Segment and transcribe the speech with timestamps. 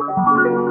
[0.00, 0.70] Hallo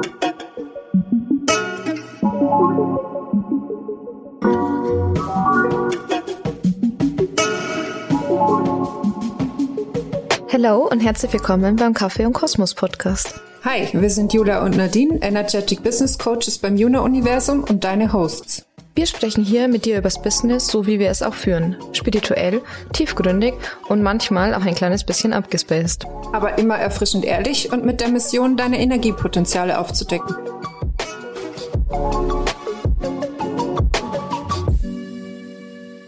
[10.90, 13.40] und herzlich willkommen beim Kaffee und Kosmos Podcast.
[13.64, 18.66] Hi, wir sind Jula und Nadine, Energetic Business Coaches beim Juna Universum und deine Hosts.
[18.92, 21.76] Wir sprechen hier mit dir übers Business, so wie wir es auch führen.
[21.92, 22.60] Spirituell,
[22.92, 23.54] tiefgründig
[23.88, 26.06] und manchmal auch ein kleines bisschen abgespaced.
[26.32, 30.34] Aber immer erfrischend ehrlich und mit der Mission, deine Energiepotenziale aufzudecken.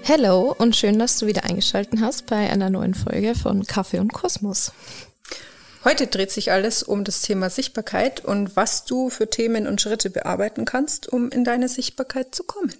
[0.08, 4.12] Hallo und schön, dass du wieder eingeschaltet hast bei einer neuen Folge von Kaffee und
[4.12, 4.72] Kosmos.
[5.84, 10.10] Heute dreht sich alles um das Thema Sichtbarkeit und was du für Themen und Schritte
[10.10, 12.72] bearbeiten kannst, um in deine Sichtbarkeit zu kommen.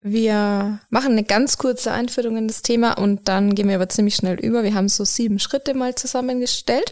[0.00, 4.16] Wir machen eine ganz kurze Einführung in das Thema und dann gehen wir aber ziemlich
[4.16, 4.64] schnell über.
[4.64, 6.90] Wir haben so sieben Schritte mal zusammengestellt,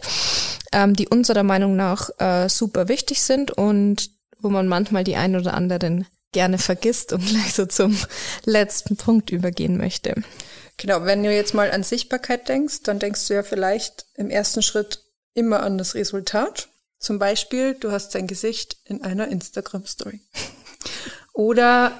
[0.71, 5.35] ähm, die unserer Meinung nach äh, super wichtig sind und wo man manchmal die ein
[5.35, 7.97] oder anderen gerne vergisst und gleich so zum
[8.45, 10.15] letzten Punkt übergehen möchte.
[10.77, 14.61] Genau, wenn du jetzt mal an Sichtbarkeit denkst, dann denkst du ja vielleicht im ersten
[14.61, 15.00] Schritt
[15.33, 16.69] immer an das Resultat.
[16.99, 20.21] Zum Beispiel, du hast dein Gesicht in einer Instagram-Story.
[21.33, 21.99] Oder,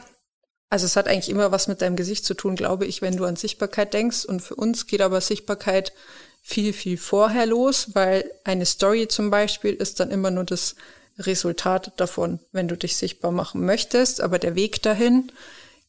[0.70, 3.26] also es hat eigentlich immer was mit deinem Gesicht zu tun, glaube ich, wenn du
[3.26, 4.26] an Sichtbarkeit denkst.
[4.26, 5.94] Und für uns geht aber Sichtbarkeit
[6.42, 10.76] viel, viel vorher los, weil eine Story zum Beispiel ist dann immer nur das
[11.18, 14.22] Resultat davon, wenn du dich sichtbar machen möchtest.
[14.22, 15.32] Aber der Weg dahin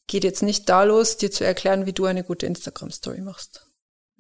[0.06, 3.66] geht jetzt nicht da los, dir zu erklären, wie du eine gute Instagram-Story machst.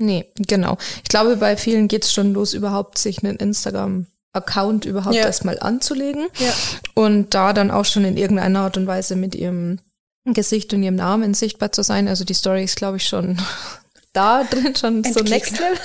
[0.02, 0.78] Nee, genau.
[1.04, 5.22] Ich glaube, bei vielen geht es schon los, überhaupt sich einen Instagram-Account überhaupt ja.
[5.22, 6.52] erstmal anzulegen ja.
[6.94, 9.78] und da dann auch schon in irgendeiner Art und Weise mit ihrem
[10.24, 12.08] Gesicht und ihrem Namen sichtbar zu sein.
[12.08, 13.40] Also die Story ist, glaube ich, schon
[14.12, 15.78] da drin, schon so next level.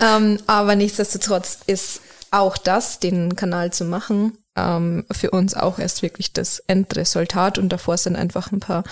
[0.00, 6.02] ähm, aber nichtsdestotrotz ist auch das, den Kanal zu machen, ähm, für uns auch erst
[6.02, 8.84] wirklich das Endresultat und davor sind einfach ein paar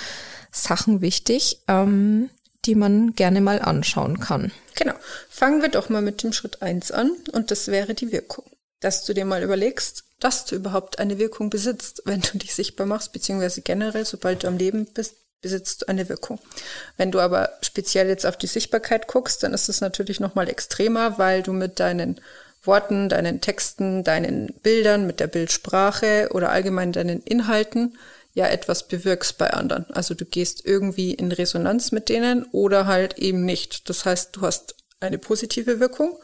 [0.50, 1.60] Sachen wichtig.
[1.68, 2.30] Ähm,
[2.66, 4.52] die man gerne mal anschauen kann.
[4.74, 4.94] Genau.
[5.28, 8.44] Fangen wir doch mal mit dem Schritt eins an und das wäre die Wirkung.
[8.80, 12.86] Dass du dir mal überlegst, dass du überhaupt eine Wirkung besitzt, wenn du dich sichtbar
[12.86, 16.40] machst, beziehungsweise generell, sobald du am Leben bist, besitzt du eine Wirkung.
[16.96, 21.18] Wenn du aber speziell jetzt auf die Sichtbarkeit guckst, dann ist es natürlich nochmal extremer,
[21.18, 22.20] weil du mit deinen
[22.64, 27.96] Worten, deinen Texten, deinen Bildern, mit der Bildsprache oder allgemein deinen Inhalten
[28.36, 29.90] ja etwas bewirkst bei anderen.
[29.92, 33.88] Also du gehst irgendwie in Resonanz mit denen oder halt eben nicht.
[33.88, 36.18] Das heißt, du hast eine positive Wirkung,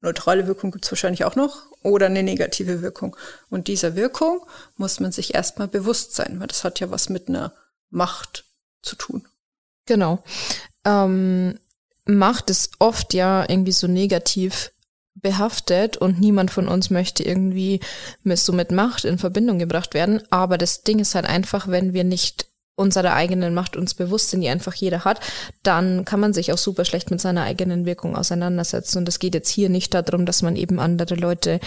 [0.00, 3.16] neutrale Wirkung gibt's wahrscheinlich auch noch, oder eine negative Wirkung.
[3.50, 4.46] Und dieser Wirkung
[4.76, 7.52] muss man sich erstmal bewusst sein, weil das hat ja was mit einer
[7.90, 8.44] Macht
[8.82, 9.26] zu tun.
[9.86, 10.22] Genau.
[10.84, 11.58] Ähm,
[12.04, 14.70] Macht ist oft ja irgendwie so negativ
[15.20, 17.80] behaftet und niemand von uns möchte irgendwie
[18.22, 20.22] mit, so mit Macht in Verbindung gebracht werden.
[20.30, 22.47] Aber das Ding ist halt einfach, wenn wir nicht
[22.78, 25.20] unserer eigenen Macht uns bewusst sind, die einfach jeder hat,
[25.62, 28.98] dann kann man sich auch super schlecht mit seiner eigenen Wirkung auseinandersetzen.
[28.98, 31.60] Und es geht jetzt hier nicht darum, dass man eben andere Leute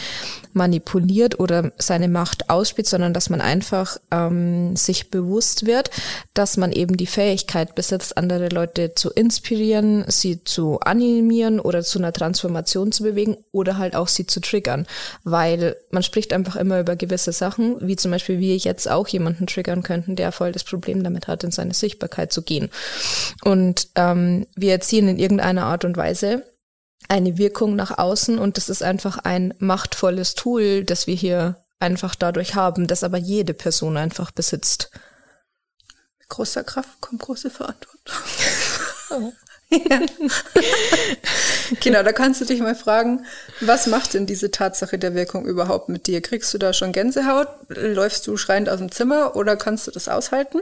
[0.53, 5.91] manipuliert oder seine Macht ausspielt, sondern dass man einfach ähm, sich bewusst wird,
[6.33, 11.99] dass man eben die Fähigkeit besitzt, andere Leute zu inspirieren, sie zu animieren oder zu
[11.99, 14.87] einer Transformation zu bewegen oder halt auch sie zu triggern.
[15.23, 19.47] Weil man spricht einfach immer über gewisse Sachen, wie zum Beispiel wir jetzt auch jemanden
[19.47, 22.69] triggern könnten, der voll das Problem damit hat, in seine Sichtbarkeit zu gehen.
[23.43, 26.43] Und ähm, wir erzielen in irgendeiner Art und Weise
[27.07, 32.15] eine Wirkung nach außen und das ist einfach ein machtvolles Tool, das wir hier einfach
[32.15, 34.91] dadurch haben, das aber jede Person einfach besitzt.
[36.19, 38.15] Mit großer Kraft kommt große Verantwortung.
[39.09, 39.33] Oh.
[39.73, 40.01] Ja.
[41.79, 43.25] genau, da kannst du dich mal fragen,
[43.61, 46.21] was macht denn diese Tatsache der Wirkung überhaupt mit dir?
[46.21, 47.47] Kriegst du da schon Gänsehaut?
[47.69, 50.59] Läufst du schreiend aus dem Zimmer oder kannst du das aushalten?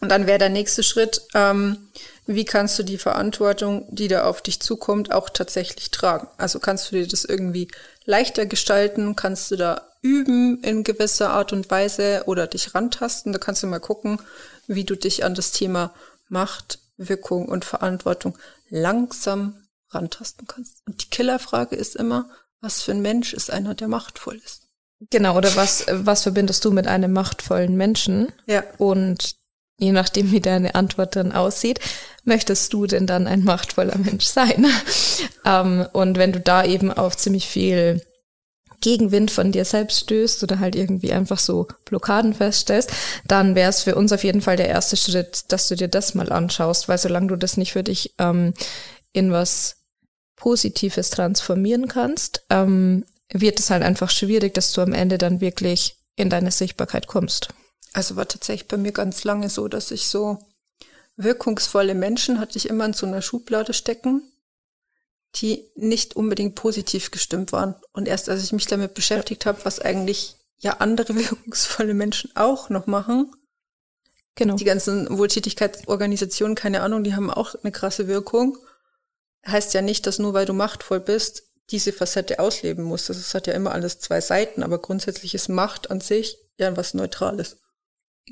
[0.00, 1.88] Und dann wäre der nächste Schritt, ähm,
[2.26, 6.28] wie kannst du die Verantwortung, die da auf dich zukommt, auch tatsächlich tragen?
[6.36, 7.68] Also kannst du dir das irgendwie
[8.04, 9.16] leichter gestalten?
[9.16, 13.32] Kannst du da üben in gewisser Art und Weise oder dich rantasten?
[13.32, 14.20] Da kannst du mal gucken,
[14.66, 15.94] wie du dich an das Thema
[16.28, 18.36] Macht, Wirkung und Verantwortung
[18.68, 20.86] langsam rantasten kannst.
[20.86, 22.28] Und die Killerfrage ist immer,
[22.60, 24.68] was für ein Mensch ist einer, der machtvoll ist?
[25.10, 28.32] Genau, oder was, was verbindest du mit einem machtvollen Menschen?
[28.46, 28.64] Ja.
[28.78, 29.36] Und
[29.78, 31.80] je nachdem, wie deine Antwort dann aussieht,
[32.24, 34.66] möchtest du denn dann ein machtvoller Mensch sein?
[35.44, 38.02] ähm, und wenn du da eben auf ziemlich viel
[38.80, 42.92] Gegenwind von dir selbst stößt oder halt irgendwie einfach so Blockaden feststellst,
[43.26, 46.14] dann wäre es für uns auf jeden Fall der erste Schritt, dass du dir das
[46.14, 48.54] mal anschaust, weil solange du das nicht für dich ähm,
[49.12, 49.76] in was
[50.36, 55.96] Positives transformieren kannst, ähm, wird es halt einfach schwierig, dass du am Ende dann wirklich
[56.14, 57.48] in deine Sichtbarkeit kommst.
[57.92, 60.38] Also war tatsächlich bei mir ganz lange so, dass ich so
[61.16, 64.22] wirkungsvolle Menschen hatte ich immer in so einer Schublade stecken,
[65.36, 67.74] die nicht unbedingt positiv gestimmt waren.
[67.92, 72.70] Und erst als ich mich damit beschäftigt habe, was eigentlich ja andere wirkungsvolle Menschen auch
[72.70, 73.34] noch machen,
[74.36, 74.56] genau.
[74.56, 78.56] die ganzen Wohltätigkeitsorganisationen, keine Ahnung, die haben auch eine krasse Wirkung,
[79.46, 83.10] heißt ja nicht, dass nur weil du machtvoll bist, diese Facette ausleben musst.
[83.10, 86.94] Das hat ja immer alles zwei Seiten, aber grundsätzlich ist Macht an sich ja was
[86.94, 87.58] Neutrales.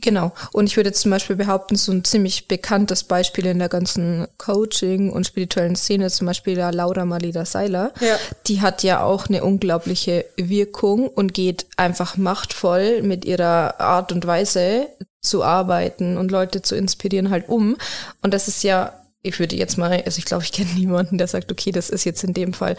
[0.00, 0.32] Genau.
[0.52, 4.26] Und ich würde jetzt zum Beispiel behaupten, so ein ziemlich bekanntes Beispiel in der ganzen
[4.38, 8.16] Coaching- und spirituellen Szene, zum Beispiel der Laura Malida Seiler, ja.
[8.46, 14.26] die hat ja auch eine unglaubliche Wirkung und geht einfach machtvoll mit ihrer Art und
[14.26, 14.88] Weise
[15.20, 17.76] zu arbeiten und Leute zu inspirieren halt um.
[18.22, 18.93] Und das ist ja
[19.26, 22.05] ich würde jetzt mal, also ich glaube, ich kenne niemanden, der sagt, okay, das ist
[22.05, 22.76] jetzt in dem Fall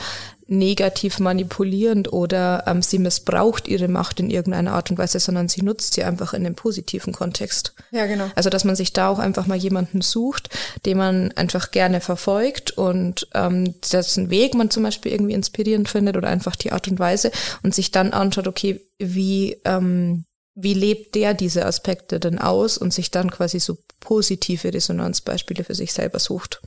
[0.47, 5.61] negativ manipulierend oder ähm, sie missbraucht ihre Macht in irgendeiner Art und Weise, sondern sie
[5.61, 7.73] nutzt sie einfach in dem positiven Kontext.
[7.91, 8.29] Ja, genau.
[8.35, 10.49] Also dass man sich da auch einfach mal jemanden sucht,
[10.85, 16.15] den man einfach gerne verfolgt und ähm, dessen Weg man zum Beispiel irgendwie inspirierend findet
[16.15, 17.31] oder einfach die Art und Weise
[17.63, 20.25] und sich dann anschaut, okay, wie ähm,
[20.59, 25.75] wie lebt der diese Aspekte denn aus und sich dann quasi so positive Resonanzbeispiele für
[25.75, 26.61] sich selber sucht.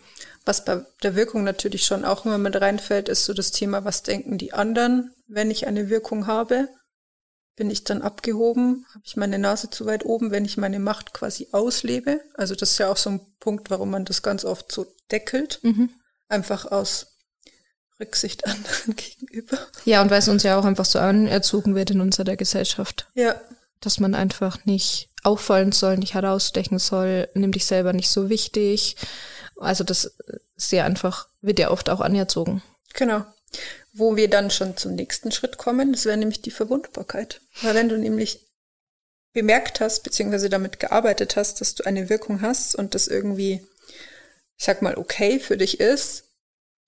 [0.45, 4.05] Was bei der Wirkung natürlich schon auch immer mit reinfällt, ist so das Thema, was
[4.05, 6.69] denken die anderen, wenn ich eine Wirkung habe?
[7.57, 8.87] Bin ich dann abgehoben?
[8.91, 12.21] Habe ich meine Nase zu weit oben, wenn ich meine Macht quasi auslebe?
[12.35, 15.59] Also das ist ja auch so ein Punkt, warum man das ganz oft so deckelt.
[15.63, 15.91] Mhm.
[16.29, 17.09] Einfach aus
[17.99, 19.59] Rücksicht anderen gegenüber.
[19.85, 23.09] Ja, und weil es uns ja auch einfach so anerzogen wird in unserer Gesellschaft.
[23.15, 23.35] Ja,
[23.81, 28.97] dass man einfach nicht auffallen soll, nicht herausstechen soll, nimm dich selber nicht so wichtig.
[29.57, 30.17] Also das
[30.57, 32.63] ist ja einfach, wird ja oft auch anerzogen.
[32.95, 33.25] Genau.
[33.93, 37.41] Wo wir dann schon zum nächsten Schritt kommen, das wäre nämlich die Verwundbarkeit.
[37.63, 38.47] Weil wenn du nämlich
[39.33, 43.67] bemerkt hast, beziehungsweise damit gearbeitet hast, dass du eine Wirkung hast und das irgendwie,
[44.57, 46.25] ich sag mal, okay für dich ist,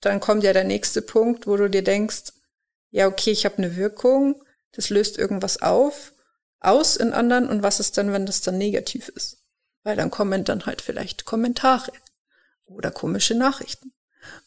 [0.00, 2.32] dann kommt ja der nächste Punkt, wo du dir denkst,
[2.90, 4.42] ja, okay, ich habe eine Wirkung,
[4.72, 6.12] das löst irgendwas auf
[6.62, 9.38] aus in anderen und was ist dann, wenn das dann negativ ist?
[9.82, 11.92] Weil dann kommen dann halt vielleicht Kommentare
[12.66, 13.92] oder komische Nachrichten.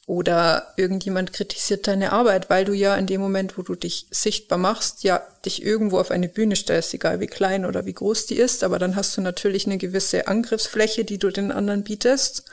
[0.07, 4.57] Oder irgendjemand kritisiert deine Arbeit, weil du ja in dem Moment, wo du dich sichtbar
[4.57, 8.37] machst, ja dich irgendwo auf eine Bühne stellst, egal wie klein oder wie groß die
[8.37, 12.45] ist, aber dann hast du natürlich eine gewisse Angriffsfläche, die du den anderen bietest.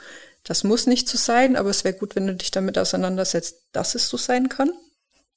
[0.43, 3.95] Das muss nicht so sein, aber es wäre gut, wenn du dich damit auseinandersetzt, dass
[3.95, 4.71] es so sein kann.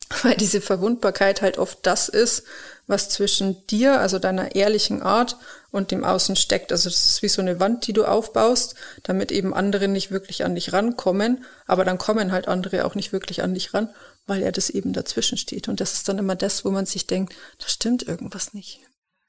[0.23, 2.45] Weil diese Verwundbarkeit halt oft das ist,
[2.87, 5.37] was zwischen dir, also deiner ehrlichen Art
[5.73, 6.71] und dem Außen steckt.
[6.71, 10.45] Also das ist wie so eine Wand, die du aufbaust, damit eben andere nicht wirklich
[10.45, 11.45] an dich rankommen.
[11.67, 13.89] Aber dann kommen halt andere auch nicht wirklich an dich ran,
[14.27, 15.69] weil ja das eben dazwischen steht.
[15.69, 18.81] Und das ist dann immer das, wo man sich denkt, da stimmt irgendwas nicht.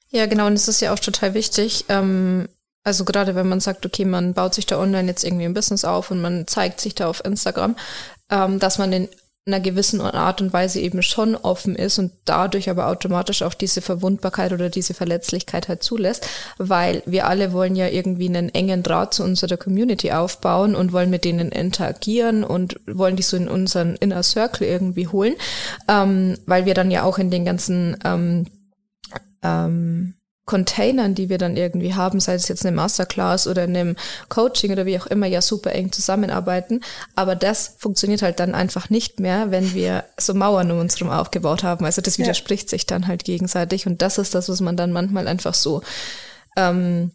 [0.10, 0.46] Ja, genau.
[0.46, 1.86] Und es ist ja auch total wichtig.
[1.90, 2.48] Ähm
[2.88, 5.84] also gerade wenn man sagt, okay, man baut sich da online jetzt irgendwie ein Business
[5.84, 7.76] auf und man zeigt sich da auf Instagram,
[8.30, 9.10] ähm, dass man den
[9.48, 13.82] einer gewissen Art und Weise eben schon offen ist und dadurch aber automatisch auch diese
[13.82, 16.28] Verwundbarkeit oder diese Verletzlichkeit halt zulässt,
[16.58, 21.10] weil wir alle wollen ja irgendwie einen engen Draht zu unserer Community aufbauen und wollen
[21.10, 25.36] mit denen interagieren und wollen die so in unseren Inner Circle irgendwie holen,
[25.88, 28.48] ähm, weil wir dann ja auch in den ganzen ähm,
[29.42, 30.17] ähm,
[30.48, 33.98] Containern, die wir dann irgendwie haben, sei es jetzt eine Masterclass oder einem
[34.30, 36.82] Coaching oder wie auch immer, ja super eng zusammenarbeiten.
[37.16, 41.12] Aber das funktioniert halt dann einfach nicht mehr, wenn wir so Mauern um uns herum
[41.12, 41.86] aufgebaut haben.
[41.86, 42.70] Also das widerspricht ja.
[42.70, 43.88] sich dann halt gegenseitig.
[43.88, 45.82] Und das ist das, was man dann manchmal einfach so
[46.56, 47.12] ähm,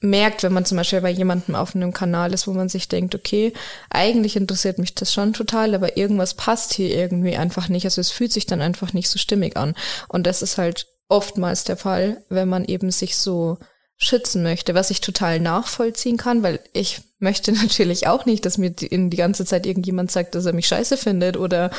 [0.00, 3.16] merkt, wenn man zum Beispiel bei jemandem auf einem Kanal ist, wo man sich denkt,
[3.16, 3.54] okay,
[3.90, 7.86] eigentlich interessiert mich das schon total, aber irgendwas passt hier irgendwie einfach nicht.
[7.86, 9.74] Also es fühlt sich dann einfach nicht so stimmig an.
[10.06, 13.58] Und das ist halt oftmals der Fall, wenn man eben sich so
[13.96, 18.72] schützen möchte, was ich total nachvollziehen kann, weil ich möchte natürlich auch nicht, dass mir
[18.82, 21.70] in die ganze Zeit irgendjemand sagt, dass er mich scheiße findet oder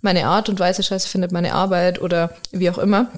[0.00, 3.10] meine Art und Weise scheiße findet, meine Arbeit oder wie auch immer.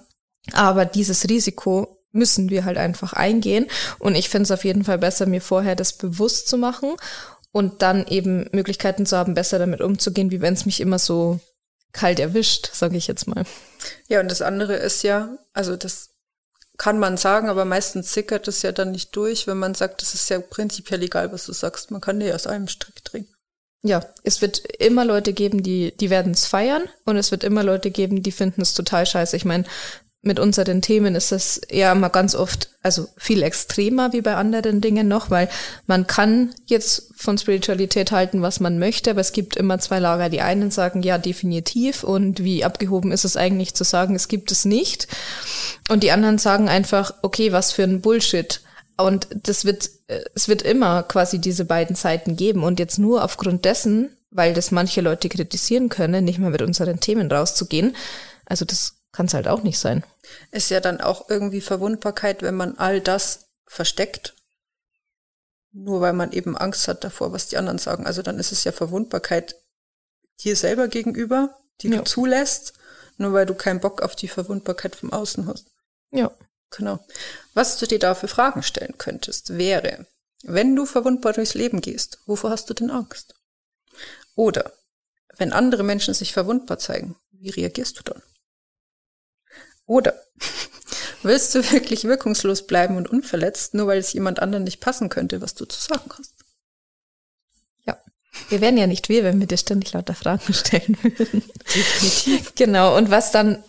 [0.52, 3.66] Aber dieses Risiko müssen wir halt einfach eingehen.
[3.98, 6.94] Und ich finde es auf jeden Fall besser, mir vorher das bewusst zu machen
[7.52, 11.40] und dann eben Möglichkeiten zu haben, besser damit umzugehen, wie wenn es mich immer so
[11.96, 13.44] kalt erwischt, sage ich jetzt mal.
[14.08, 16.10] Ja, und das andere ist ja, also das
[16.76, 20.12] kann man sagen, aber meistens sickert es ja dann nicht durch, wenn man sagt, es
[20.12, 21.90] ist ja prinzipiell egal, was du sagst.
[21.90, 23.26] Man kann dir aus einem Strick drehen.
[23.82, 27.62] Ja, es wird immer Leute geben, die, die werden es feiern und es wird immer
[27.62, 29.36] Leute geben, die finden es total scheiße.
[29.36, 29.64] Ich meine,
[30.26, 34.80] mit unseren Themen ist es ja mal ganz oft, also viel extremer wie bei anderen
[34.80, 35.48] Dingen noch, weil
[35.86, 40.28] man kann jetzt von Spiritualität halten, was man möchte, aber es gibt immer zwei Lager.
[40.28, 44.52] Die einen sagen, ja, definitiv und wie abgehoben ist es eigentlich zu sagen, es gibt
[44.52, 45.08] es nicht.
[45.88, 48.60] Und die anderen sagen einfach, okay, was für ein Bullshit.
[48.96, 49.90] Und das wird,
[50.34, 52.64] es wird immer quasi diese beiden Seiten geben.
[52.64, 57.00] Und jetzt nur aufgrund dessen, weil das manche Leute kritisieren können, nicht mehr mit unseren
[57.00, 57.94] Themen rauszugehen.
[58.46, 60.04] Also das kann es halt auch nicht sein.
[60.50, 64.34] Ist ja dann auch irgendwie Verwundbarkeit, wenn man all das versteckt.
[65.72, 68.06] Nur weil man eben Angst hat davor, was die anderen sagen.
[68.06, 69.56] Also dann ist es ja Verwundbarkeit
[70.40, 71.98] dir selber gegenüber, die ja.
[71.98, 72.74] du zulässt,
[73.16, 75.66] nur weil du keinen Bock auf die Verwundbarkeit vom Außen hast.
[76.10, 76.30] Ja.
[76.70, 77.02] Genau.
[77.54, 80.06] Was du dir da für Fragen stellen könntest, wäre,
[80.42, 83.34] wenn du verwundbar durchs Leben gehst, wovor hast du denn Angst?
[84.34, 84.72] Oder
[85.38, 88.22] wenn andere Menschen sich verwundbar zeigen, wie reagierst du dann?
[89.86, 90.14] Oder
[91.22, 95.40] willst du wirklich wirkungslos bleiben und unverletzt, nur weil es jemand anderen nicht passen könnte,
[95.40, 96.34] was du zu sagen hast?
[97.86, 97.96] Ja.
[98.48, 101.42] Wir wären ja nicht wir, wenn wir dir ständig lauter Fragen stellen würden.
[101.74, 102.52] Definitiv.
[102.56, 102.96] Genau.
[102.96, 103.62] Und was dann,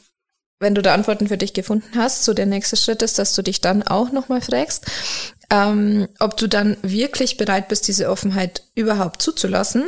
[0.59, 3.43] wenn du da Antworten für dich gefunden hast, so der nächste Schritt ist, dass du
[3.43, 4.85] dich dann auch nochmal fragst,
[5.49, 9.85] ähm, ob du dann wirklich bereit bist, diese Offenheit überhaupt zuzulassen.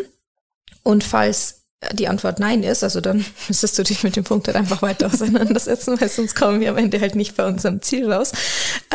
[0.84, 1.59] Und falls
[1.94, 5.08] die Antwort nein ist, also dann müsstest du dich mit dem Punkt halt einfach weiter
[5.08, 8.32] auseinandersetzen, weil sonst kommen wir am Ende halt nicht bei unserem Ziel raus.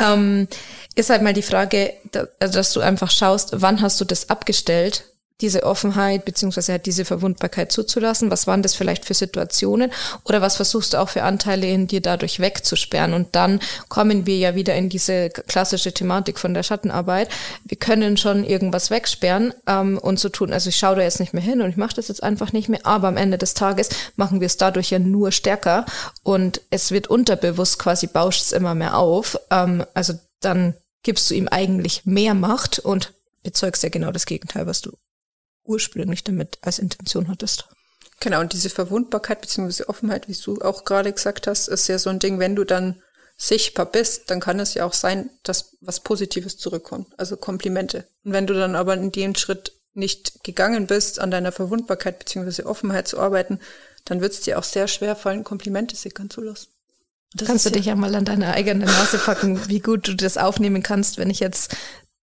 [0.01, 0.49] Ähm,
[0.95, 1.95] ist halt mal die Frage,
[2.39, 5.05] also dass du einfach schaust, wann hast du das abgestellt
[5.41, 8.31] diese Offenheit beziehungsweise halt diese Verwundbarkeit zuzulassen?
[8.31, 9.91] Was waren das vielleicht für Situationen?
[10.25, 13.15] Oder was versuchst du auch für Anteile in dir dadurch wegzusperren?
[13.15, 17.29] Und dann kommen wir ja wieder in diese klassische Thematik von der Schattenarbeit.
[17.65, 20.53] Wir können schon irgendwas wegsperren ähm, und so tun.
[20.53, 22.69] Also ich schaue da jetzt nicht mehr hin und ich mache das jetzt einfach nicht
[22.69, 22.87] mehr.
[22.87, 25.85] Aber am Ende des Tages machen wir es dadurch ja nur stärker
[26.23, 29.39] und es wird unterbewusst quasi bauscht es immer mehr auf.
[29.51, 33.13] Ähm, also dann gibst du ihm eigentlich mehr Macht und
[33.43, 34.93] bezeugst ja genau das Gegenteil, was du
[35.65, 37.69] ursprünglich damit als Intention hattest.
[38.21, 39.85] Genau, und diese Verwundbarkeit bzw.
[39.85, 43.03] Offenheit, wie du auch gerade gesagt hast, ist ja so ein Ding, wenn du dann
[43.37, 48.07] sichtbar bist, dann kann es ja auch sein, dass was Positives zurückkommt, also Komplimente.
[48.25, 52.63] Und wenn du dann aber in den Schritt nicht gegangen bist, an deiner Verwundbarkeit bzw.
[52.63, 53.61] Offenheit zu arbeiten,
[54.05, 56.69] dann wird es dir auch sehr schwer fallen, Komplimente sickern zu lassen.
[57.35, 60.39] Das kannst du dich ja mal an deine eigene Nase packen, wie gut du das
[60.39, 61.77] aufnehmen kannst, wenn ich jetzt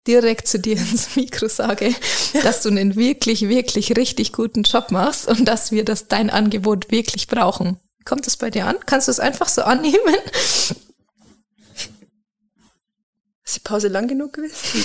[0.06, 1.94] direkt zu dir ins Mikro sage,
[2.42, 6.90] dass du einen wirklich, wirklich richtig guten Job machst und dass wir das dein Angebot
[6.90, 7.78] wirklich brauchen.
[8.04, 8.76] Kommt das bei dir an?
[8.86, 10.14] Kannst du es einfach so annehmen?
[13.44, 14.84] Ist die Pause lang genug gewesen?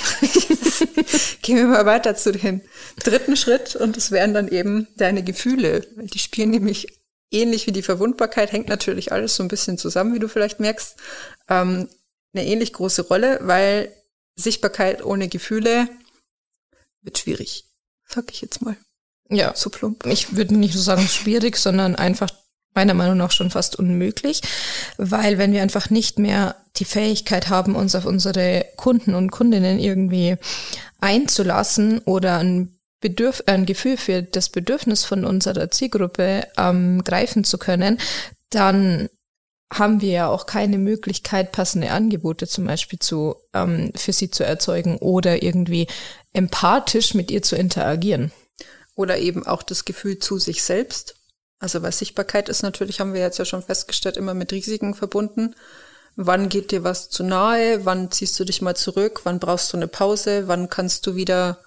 [1.41, 2.61] Gehen wir mal weiter zu dem
[3.03, 6.87] dritten Schritt und das wären dann eben deine Gefühle, weil die spielen nämlich
[7.31, 10.95] ähnlich wie die Verwundbarkeit, hängt natürlich alles so ein bisschen zusammen, wie du vielleicht merkst,
[11.49, 11.87] ähm,
[12.33, 13.91] eine ähnlich große Rolle, weil
[14.35, 15.87] Sichtbarkeit ohne Gefühle
[17.01, 17.65] wird schwierig,
[18.07, 18.77] sag ich jetzt mal.
[19.29, 20.05] Ja, so plump.
[20.05, 22.29] Ich würde nicht so sagen schwierig, sondern einfach
[22.73, 24.41] meiner Meinung nach schon fast unmöglich,
[24.97, 29.79] weil wenn wir einfach nicht mehr die Fähigkeit haben, uns auf unsere Kunden und Kundinnen
[29.79, 30.37] irgendwie
[30.99, 37.57] einzulassen oder ein Bedürf ein Gefühl für das Bedürfnis von unserer Zielgruppe ähm, greifen zu
[37.57, 37.97] können,
[38.51, 39.09] dann
[39.71, 44.43] haben wir ja auch keine Möglichkeit, passende Angebote zum Beispiel zu, ähm, für sie zu
[44.43, 45.87] erzeugen oder irgendwie
[46.33, 48.33] empathisch mit ihr zu interagieren.
[48.95, 51.15] Oder eben auch das Gefühl zu sich selbst.
[51.59, 55.55] Also weil Sichtbarkeit ist natürlich, haben wir jetzt ja schon festgestellt, immer mit Risiken verbunden.
[56.17, 57.85] Wann geht dir was zu nahe?
[57.85, 59.21] Wann ziehst du dich mal zurück?
[59.23, 60.49] Wann brauchst du eine Pause?
[60.49, 61.59] Wann kannst du wieder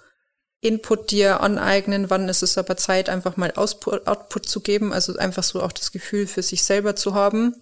[0.61, 2.11] Input dir aneignen?
[2.11, 4.93] Wann ist es aber Zeit, einfach mal Output zu geben?
[4.93, 7.55] Also einfach so auch das Gefühl für sich selber zu haben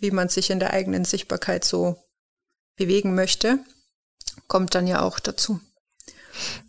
[0.00, 1.96] wie man sich in der eigenen Sichtbarkeit so
[2.76, 3.58] bewegen möchte,
[4.48, 5.60] kommt dann ja auch dazu.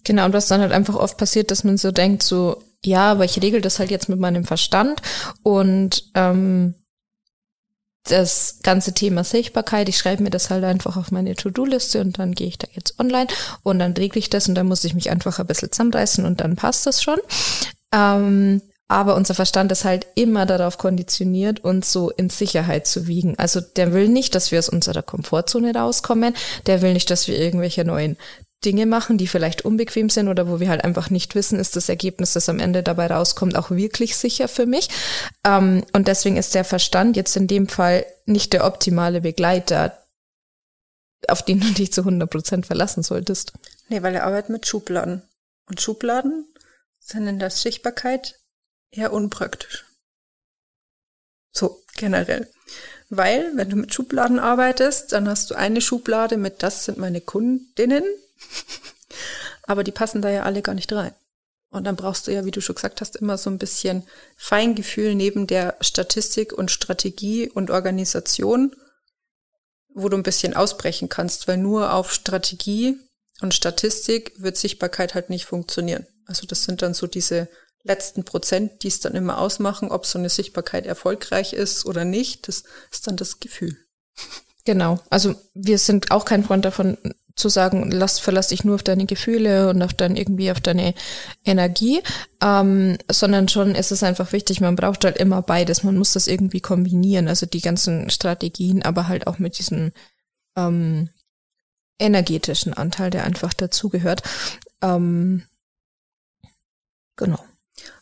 [0.04, 3.26] Genau, und was dann halt einfach oft passiert, dass man so denkt, so, ja, aber
[3.26, 5.02] ich regel das halt jetzt mit meinem Verstand
[5.44, 6.76] und ähm,
[8.04, 12.34] das ganze Thema Sichtbarkeit, ich schreibe mir das halt einfach auf meine To-Do-Liste und dann
[12.34, 13.28] gehe ich da jetzt online
[13.62, 16.42] und dann regle ich das und dann muss ich mich einfach ein bisschen zusammenreißen und
[16.42, 17.20] dann passt das schon.
[17.94, 18.62] Ähm,
[18.92, 23.36] aber unser Verstand ist halt immer darauf konditioniert, uns so in Sicherheit zu wiegen.
[23.40, 26.36] Also der will nicht, dass wir aus unserer Komfortzone rauskommen.
[26.66, 28.18] Der will nicht, dass wir irgendwelche neuen
[28.66, 31.88] Dinge machen, die vielleicht unbequem sind oder wo wir halt einfach nicht wissen, ist das
[31.88, 34.90] Ergebnis, das am Ende dabei rauskommt, auch wirklich sicher für mich.
[35.48, 39.98] Ähm, und deswegen ist der Verstand jetzt in dem Fall nicht der optimale Begleiter,
[41.30, 43.54] auf den du dich zu 100 Prozent verlassen solltest.
[43.88, 45.22] Nee, weil er arbeitet mit Schubladen.
[45.70, 46.46] Und Schubladen
[47.00, 48.36] sind in der Sichtbarkeit
[48.92, 49.86] eher unpraktisch.
[51.52, 52.50] So, generell.
[53.10, 57.20] Weil, wenn du mit Schubladen arbeitest, dann hast du eine Schublade mit, das sind meine
[57.20, 58.04] Kundinnen,
[59.64, 61.14] aber die passen da ja alle gar nicht rein.
[61.72, 64.04] Und dann brauchst du ja, wie du schon gesagt hast, immer so ein bisschen
[64.36, 68.76] Feingefühl neben der Statistik und Strategie und Organisation,
[69.94, 72.98] wo du ein bisschen ausbrechen kannst, weil nur auf Strategie
[73.42, 76.06] und Statistik wird Sichtbarkeit halt nicht funktionieren.
[76.26, 77.48] Also das sind dann so diese
[77.84, 82.48] letzten Prozent, die es dann immer ausmachen, ob so eine Sichtbarkeit erfolgreich ist oder nicht.
[82.48, 83.78] Das ist dann das Gefühl.
[84.66, 85.00] Genau.
[85.10, 86.98] Also wir sind auch kein Freund davon,
[87.36, 90.94] zu sagen, lass, verlass dich nur auf deine Gefühle und auf dein irgendwie auf deine
[91.44, 92.02] Energie,
[92.42, 96.28] ähm, sondern schon ist es einfach wichtig, man braucht halt immer beides, man muss das
[96.28, 99.92] irgendwie kombinieren, also die ganzen Strategien, aber halt auch mit diesem
[100.56, 101.10] ähm,
[102.00, 104.24] energetischen Anteil, der einfach dazugehört.
[104.82, 105.44] Ähm,
[107.16, 107.40] genau.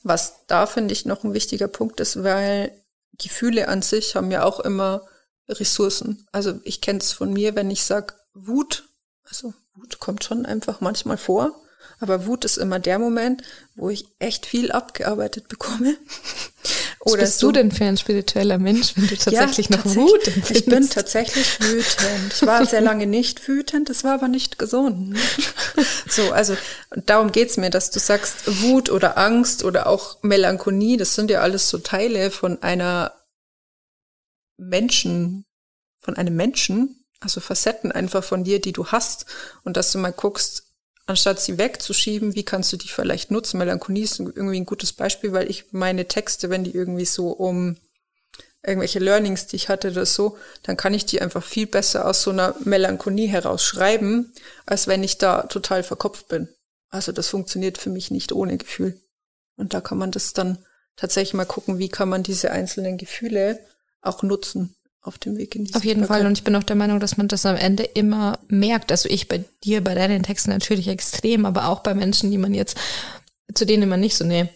[0.03, 2.71] Was da finde ich noch ein wichtiger Punkt ist, weil
[3.17, 5.05] Gefühle an sich haben ja auch immer
[5.47, 6.27] Ressourcen.
[6.31, 8.89] Also ich kenne es von mir, wenn ich sage Wut
[9.29, 11.55] also Wut kommt schon einfach manchmal vor,
[11.99, 13.43] aber Wut ist immer der Moment,
[13.75, 15.95] wo ich echt viel abgearbeitet bekomme.
[17.01, 17.47] Was Oder bist so.
[17.47, 20.51] du denn für ein spiritueller Mensch, wenn du tatsächlich ja, noch Wut empfindest?
[20.51, 22.33] Ich bin tatsächlich wütend.
[22.33, 25.17] Ich war sehr lange nicht wütend, das war aber nicht gesund.
[26.09, 26.57] So, also
[27.05, 31.41] darum geht's mir, dass du sagst, Wut oder Angst oder auch Melancholie, das sind ja
[31.41, 33.13] alles so Teile von einer
[34.57, 35.45] Menschen,
[35.99, 39.25] von einem Menschen, also Facetten einfach von dir, die du hast
[39.63, 40.68] und dass du mal guckst,
[41.09, 43.57] anstatt sie wegzuschieben, wie kannst du die vielleicht nutzen?
[43.57, 47.77] Melancholie ist irgendwie ein gutes Beispiel, weil ich meine Texte, wenn die irgendwie so um
[48.61, 52.21] irgendwelche Learnings, die ich hatte oder so, dann kann ich die einfach viel besser aus
[52.21, 54.31] so einer Melancholie heraus schreiben,
[54.67, 56.47] als wenn ich da total verkopft bin.
[56.89, 58.99] Also das funktioniert für mich nicht ohne Gefühl.
[59.55, 60.63] Und da kann man das dann
[60.95, 63.59] tatsächlich mal gucken, wie kann man diese einzelnen Gefühle
[64.01, 66.25] auch nutzen auf dem Weg in die Auf jeden Fall.
[66.25, 68.91] Und ich bin auch der Meinung, dass man das am Ende immer merkt.
[68.91, 72.53] Also ich bei dir, bei deinen Texten natürlich extrem, aber auch bei Menschen, die man
[72.53, 72.77] jetzt,
[73.53, 74.49] zu denen man nicht so eine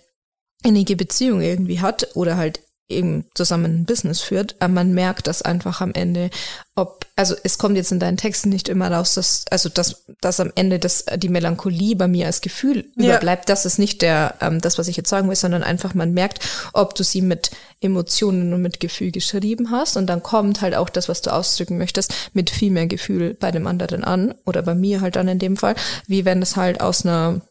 [0.64, 5.42] innige Beziehung irgendwie hat oder halt eben zusammen ein Business führt, aber man merkt das
[5.42, 6.30] einfach am Ende,
[6.76, 10.40] ob, also es kommt jetzt in deinen Texten nicht immer raus, dass, also dass, dass
[10.40, 13.12] am Ende das, die Melancholie bei mir als Gefühl ja.
[13.12, 16.14] überbleibt, das ist nicht der, ähm, das, was ich jetzt sagen will, sondern einfach man
[16.14, 16.40] merkt,
[16.74, 20.90] ob du sie mit Emotionen und mit Gefühl geschrieben hast und dann kommt halt auch
[20.90, 24.76] das, was du ausdrücken möchtest, mit viel mehr Gefühl bei dem anderen an oder bei
[24.76, 25.76] mir halt dann in dem Fall,
[26.08, 27.42] wie wenn es halt aus einer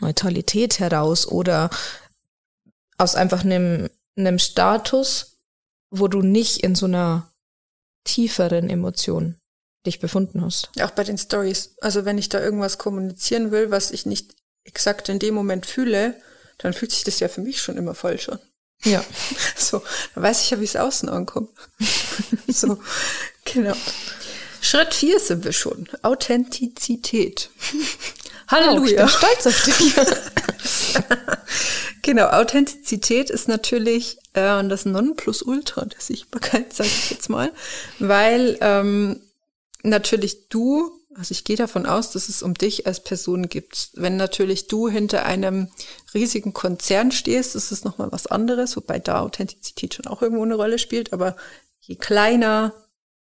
[0.00, 1.70] Neutralität heraus oder
[2.98, 5.38] aus einfach einem einem Status,
[5.90, 7.30] wo du nicht in so einer
[8.04, 9.36] tieferen Emotion
[9.86, 10.70] dich befunden hast.
[10.80, 11.74] Auch bei den Stories.
[11.80, 16.20] Also wenn ich da irgendwas kommunizieren will, was ich nicht exakt in dem Moment fühle,
[16.58, 18.38] dann fühlt sich das ja für mich schon immer falsch an.
[18.84, 19.04] Ja.
[19.56, 19.82] So,
[20.14, 21.48] dann weiß ich ja, wie es außen ankommt.
[22.48, 22.78] so,
[23.44, 23.74] genau.
[24.60, 25.88] Schritt vier sind wir schon.
[26.02, 27.48] Authentizität.
[28.48, 28.90] Halleluja.
[28.90, 29.94] Ich bin stolz auf dich.
[32.02, 37.52] genau, Authentizität ist natürlich äh, das Nonplusultra der Sichtbarkeit, sage ich jetzt mal,
[37.98, 39.20] weil ähm,
[39.82, 43.90] natürlich du, also ich gehe davon aus, dass es um dich als Person gibt.
[43.94, 45.68] Wenn natürlich du hinter einem
[46.14, 50.54] riesigen Konzern stehst, ist es nochmal was anderes, wobei da Authentizität schon auch irgendwo eine
[50.54, 51.36] Rolle spielt, aber
[51.80, 52.72] je kleiner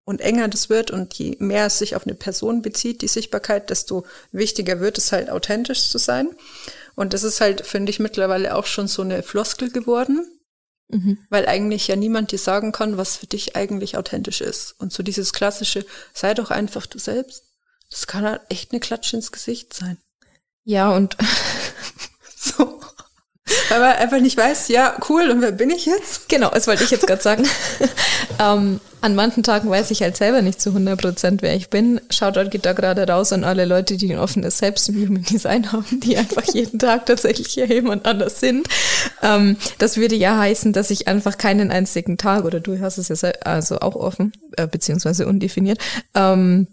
[0.06, 3.70] und enger das wird und je mehr es sich auf eine Person bezieht, die Sichtbarkeit,
[3.70, 6.30] desto wichtiger wird es halt authentisch zu sein.
[6.96, 10.26] Und das ist halt, finde ich, mittlerweile auch schon so eine Floskel geworden,
[10.90, 11.18] mhm.
[11.30, 14.76] weil eigentlich ja niemand dir sagen kann, was für dich eigentlich authentisch ist.
[14.78, 17.46] Und so dieses klassische, sei doch einfach du selbst,
[17.90, 19.98] das kann halt echt eine Klatsche ins Gesicht sein.
[20.66, 21.18] Ja, und
[22.36, 22.82] so.
[23.70, 26.30] Weil man einfach nicht weiß, ja, cool, und wer bin ich jetzt?
[26.30, 27.44] Genau, das wollte ich jetzt gerade sagen.
[28.40, 32.00] ähm, an manchen Tagen weiß ich halt selber nicht zu 100 Prozent, wer ich bin.
[32.10, 35.74] Shoutout geht da gerade raus an alle Leute, die ein offenes Selbst im Human Design
[35.74, 38.66] haben, die einfach jeden Tag tatsächlich hier jemand anders sind.
[39.22, 43.10] Ähm, das würde ja heißen, dass ich einfach keinen einzigen Tag, oder du hast es
[43.10, 45.80] ja also auch offen, äh, beziehungsweise undefiniert,
[46.16, 46.68] ähm,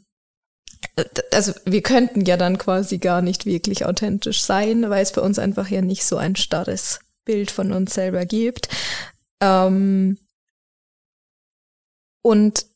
[1.32, 5.38] also wir könnten ja dann quasi gar nicht wirklich authentisch sein, weil es bei uns
[5.38, 8.68] einfach ja nicht so ein starres Bild von uns selber gibt.
[9.40, 10.18] Ähm
[12.22, 12.66] und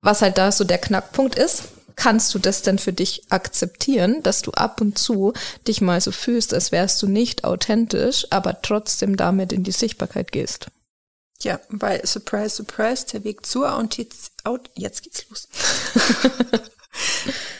[0.00, 1.64] was halt da so der Knackpunkt ist,
[1.96, 5.32] kannst du das denn für dich akzeptieren, dass du ab und zu
[5.68, 10.32] dich mal so fühlst, als wärst du nicht authentisch, aber trotzdem damit in die Sichtbarkeit
[10.32, 10.68] gehst?
[11.42, 14.30] Ja, weil surprise, surprise, der Weg zur Authentiz,
[14.74, 15.48] jetzt geht's los.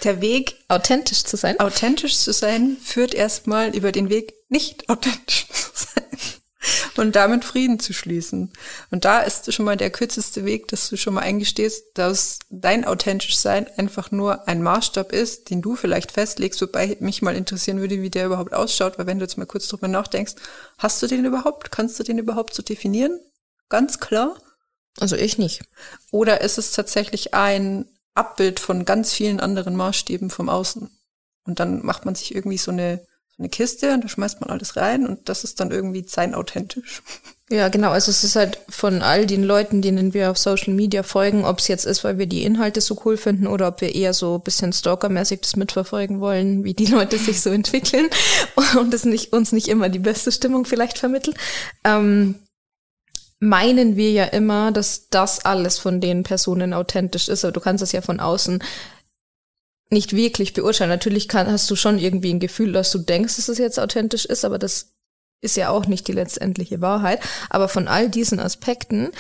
[0.04, 5.46] Der Weg, authentisch zu sein, authentisch zu sein, führt erstmal über den Weg, nicht authentisch
[5.48, 6.02] zu sein.
[6.96, 8.52] und damit Frieden zu schließen.
[8.90, 12.84] Und da ist schon mal der kürzeste Weg, dass du schon mal eingestehst, dass dein
[12.84, 17.80] authentisch Sein einfach nur ein Maßstab ist, den du vielleicht festlegst, wobei mich mal interessieren
[17.80, 20.34] würde, wie der überhaupt ausschaut, weil wenn du jetzt mal kurz drüber nachdenkst,
[20.78, 21.72] hast du den überhaupt?
[21.72, 23.18] Kannst du den überhaupt so definieren?
[23.68, 24.36] Ganz klar?
[25.00, 25.62] Also ich nicht.
[26.10, 30.90] Oder ist es tatsächlich ein Abbild von ganz vielen anderen Maßstäben vom Außen?
[31.44, 33.05] Und dann macht man sich irgendwie so eine
[33.42, 37.03] eine Kiste und da schmeißt man alles rein und das ist dann irgendwie sein authentisch.
[37.51, 37.90] Ja, genau.
[37.90, 41.59] Also es ist halt von all den Leuten, denen wir auf Social Media folgen, ob
[41.59, 44.38] es jetzt ist, weil wir die Inhalte so cool finden oder ob wir eher so
[44.38, 48.09] bisschen stalkermäßig das mitverfolgen wollen, wie die Leute sich so entwickeln
[48.81, 51.37] und es nicht, uns nicht immer die beste Stimmung vielleicht vermitteln.
[51.85, 52.37] Ähm,
[53.42, 57.83] meinen wir ja immer, dass das alles von den Personen authentisch ist, aber du kannst
[57.83, 58.62] es ja von außen
[59.90, 60.90] nicht wirklich beurteilen.
[60.90, 64.26] Natürlich kann, hast du schon irgendwie ein Gefühl, dass du denkst, dass es jetzt authentisch
[64.26, 64.92] ist, aber das
[65.40, 67.20] ist ja auch nicht die letztendliche Wahrheit.
[67.50, 69.11] Aber von all diesen Aspekten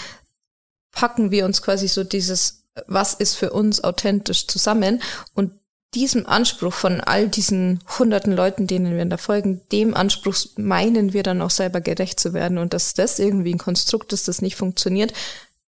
[0.92, 5.02] packen wir uns quasi so dieses, was ist für uns authentisch zusammen
[5.34, 5.50] und
[5.94, 11.22] diesem Anspruch von all diesen hunderten Leuten, denen wir da folgen, dem Anspruch meinen wir
[11.22, 14.56] dann auch selber gerecht zu werden und dass das irgendwie ein Konstrukt ist, das nicht
[14.56, 15.12] funktioniert,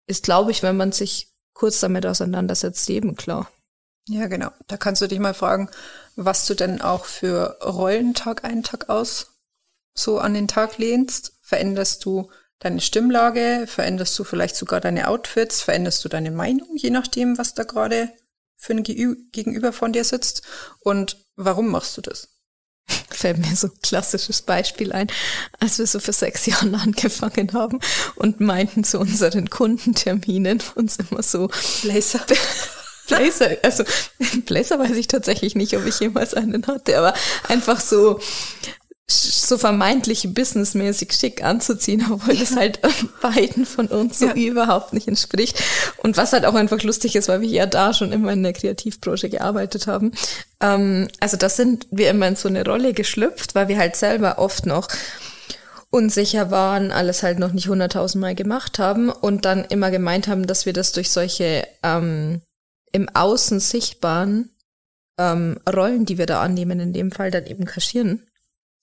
[0.07, 3.49] ist, glaube ich, wenn man sich kurz damit auseinandersetzt, eben klar.
[4.07, 4.49] Ja, genau.
[4.67, 5.69] Da kannst du dich mal fragen,
[6.15, 9.39] was du denn auch für Rollen Tag ein, Tag aus
[9.93, 11.33] so an den Tag lehnst.
[11.41, 12.29] Veränderst du
[12.59, 13.65] deine Stimmlage?
[13.67, 15.61] Veränderst du vielleicht sogar deine Outfits?
[15.61, 18.09] Veränderst du deine Meinung, je nachdem, was da gerade
[18.59, 20.43] für ein Gegenüber von dir sitzt?
[20.81, 22.27] Und warum machst du das?
[23.09, 25.07] Fällt mir so ein klassisches Beispiel ein,
[25.59, 27.79] als wir so für sechs Jahre angefangen haben
[28.15, 31.49] und meinten zu unseren Kundenterminen uns immer so
[31.81, 32.25] Blazer.
[33.07, 33.83] Blazer, also
[34.45, 37.15] Blazer weiß ich tatsächlich nicht, ob ich jemals einen hatte, aber
[37.47, 38.19] einfach so
[39.11, 42.41] so vermeintlich businessmäßig schick anzuziehen, obwohl ja.
[42.41, 42.79] das halt
[43.21, 44.33] beiden von uns so ja.
[44.33, 45.61] überhaupt nicht entspricht.
[45.97, 48.53] Und was halt auch einfach lustig ist, weil wir ja da schon immer in der
[48.53, 50.11] Kreativbranche gearbeitet haben.
[50.61, 54.37] Ähm, also da sind wir immer in so eine Rolle geschlüpft, weil wir halt selber
[54.37, 54.87] oft noch
[55.91, 60.65] unsicher waren, alles halt noch nicht hunderttausendmal gemacht haben und dann immer gemeint haben, dass
[60.65, 62.41] wir das durch solche ähm,
[62.91, 64.49] im Außen sichtbaren
[65.17, 68.28] ähm, Rollen, die wir da annehmen, in dem Fall dann eben kaschieren.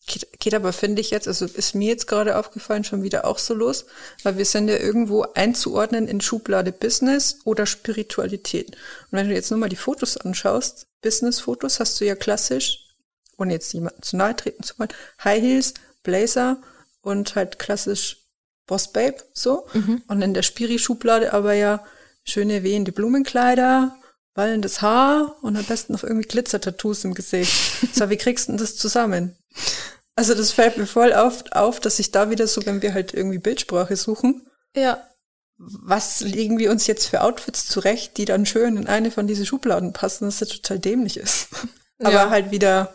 [0.06, 3.38] Geht, geht aber, finde ich jetzt, also ist mir jetzt gerade aufgefallen, schon wieder auch
[3.38, 3.86] so los,
[4.22, 8.70] weil wir sind ja irgendwo einzuordnen in Schublade Business oder Spiritualität.
[8.70, 12.86] Und wenn du jetzt nur mal die Fotos anschaust, Business-Fotos hast du ja klassisch,
[13.36, 14.90] ohne jetzt jemanden zu nahe treten zu wollen,
[15.24, 16.58] High Heels, Blazer
[17.02, 18.18] und halt klassisch
[18.66, 19.66] Boss Babe, so.
[19.72, 20.02] Mhm.
[20.08, 21.84] Und in der Spiri-Schublade aber ja
[22.24, 23.96] schöne wehende Blumenkleider,
[24.34, 27.52] wallendes Haar und am besten noch irgendwie Glitzer-Tattoos im Gesicht.
[27.92, 29.36] So, wie kriegst du denn das zusammen?
[30.16, 33.12] Also das fällt mir voll oft auf, dass ich da wieder so, wenn wir halt
[33.12, 34.48] irgendwie Bildsprache suchen.
[34.74, 35.06] Ja.
[35.58, 39.46] Was legen wir uns jetzt für Outfits zurecht, die dann schön in eine von diesen
[39.46, 41.48] Schubladen passen, dass das total dämlich ist.
[42.02, 42.30] Aber ja.
[42.30, 42.94] halt wieder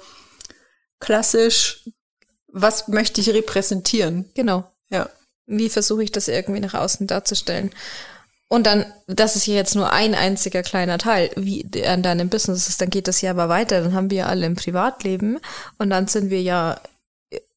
[1.00, 1.90] klassisch,
[2.48, 4.30] was möchte ich repräsentieren?
[4.34, 4.70] Genau.
[4.90, 5.10] Ja.
[5.46, 7.72] Wie versuche ich das irgendwie nach außen darzustellen?
[8.48, 12.68] Und dann, das ist ja jetzt nur ein einziger kleiner Teil, wie an deinem Business
[12.68, 13.82] ist, dann geht das ja aber weiter.
[13.82, 15.40] Dann haben wir ja alle ein Privatleben
[15.78, 16.82] und dann sind wir ja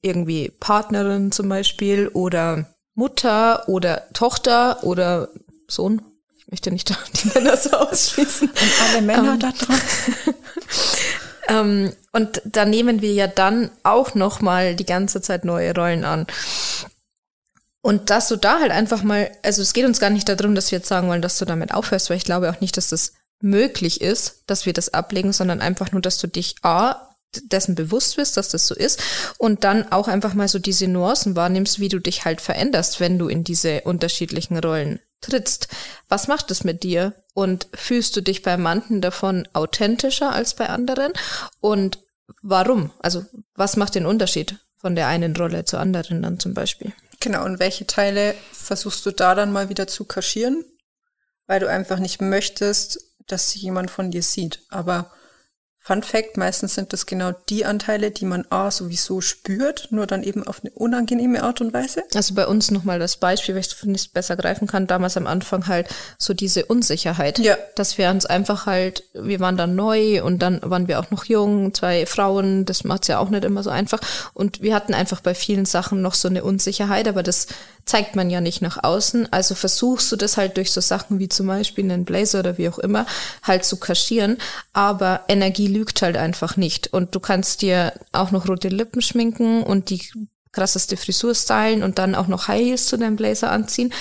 [0.02, 5.28] irgendwie Partnerin zum Beispiel oder Mutter oder Tochter oder
[5.66, 6.02] Sohn.
[6.36, 6.90] Ich möchte nicht
[7.24, 8.48] die Männer so ausschließen.
[8.48, 9.80] Und alle Männer ähm, da dran.
[11.48, 16.04] um, und da nehmen wir ja dann auch noch mal die ganze Zeit neue Rollen
[16.04, 16.26] an.
[17.80, 20.70] Und dass du da halt einfach mal, also es geht uns gar nicht darum, dass
[20.70, 23.12] wir jetzt sagen wollen, dass du damit aufhörst, weil ich glaube auch nicht, dass das
[23.40, 27.13] möglich ist, dass wir das ablegen, sondern einfach nur, dass du dich A,
[27.52, 29.00] dessen bewusst bist, dass das so ist
[29.38, 33.18] und dann auch einfach mal so diese Nuancen wahrnimmst, wie du dich halt veränderst, wenn
[33.18, 35.68] du in diese unterschiedlichen Rollen trittst.
[36.08, 37.14] Was macht es mit dir?
[37.32, 41.12] Und fühlst du dich bei manchen davon authentischer als bei anderen?
[41.60, 41.98] Und
[42.42, 42.90] warum?
[43.00, 46.92] Also was macht den Unterschied von der einen Rolle zur anderen dann zum Beispiel?
[47.20, 50.64] Genau, und welche Teile versuchst du da dann mal wieder zu kaschieren?
[51.46, 54.60] Weil du einfach nicht möchtest, dass jemand von dir sieht.
[54.68, 55.10] Aber
[55.86, 60.22] Fun Fact, meistens sind das genau die Anteile, die man A sowieso spürt, nur dann
[60.22, 62.04] eben auf eine unangenehme Art und Weise.
[62.14, 65.66] Also bei uns nochmal das Beispiel, weil ich es besser greifen kann, damals am Anfang
[65.66, 67.38] halt so diese Unsicherheit.
[67.38, 67.58] Ja.
[67.74, 71.26] Dass wir uns einfach halt, wir waren dann neu und dann waren wir auch noch
[71.26, 74.00] jung, zwei Frauen, das macht's ja auch nicht immer so einfach.
[74.32, 77.46] Und wir hatten einfach bei vielen Sachen noch so eine Unsicherheit, aber das
[77.86, 79.32] zeigt man ja nicht nach außen.
[79.32, 82.68] Also versuchst du das halt durch so Sachen wie zum Beispiel einen Blazer oder wie
[82.68, 83.06] auch immer
[83.42, 84.38] halt zu kaschieren.
[84.72, 86.92] Aber Energie lügt halt einfach nicht.
[86.92, 90.02] Und du kannst dir auch noch rote Lippen schminken und die
[90.52, 93.92] krasseste Frisur stylen und dann auch noch High Heels zu deinem Blazer anziehen.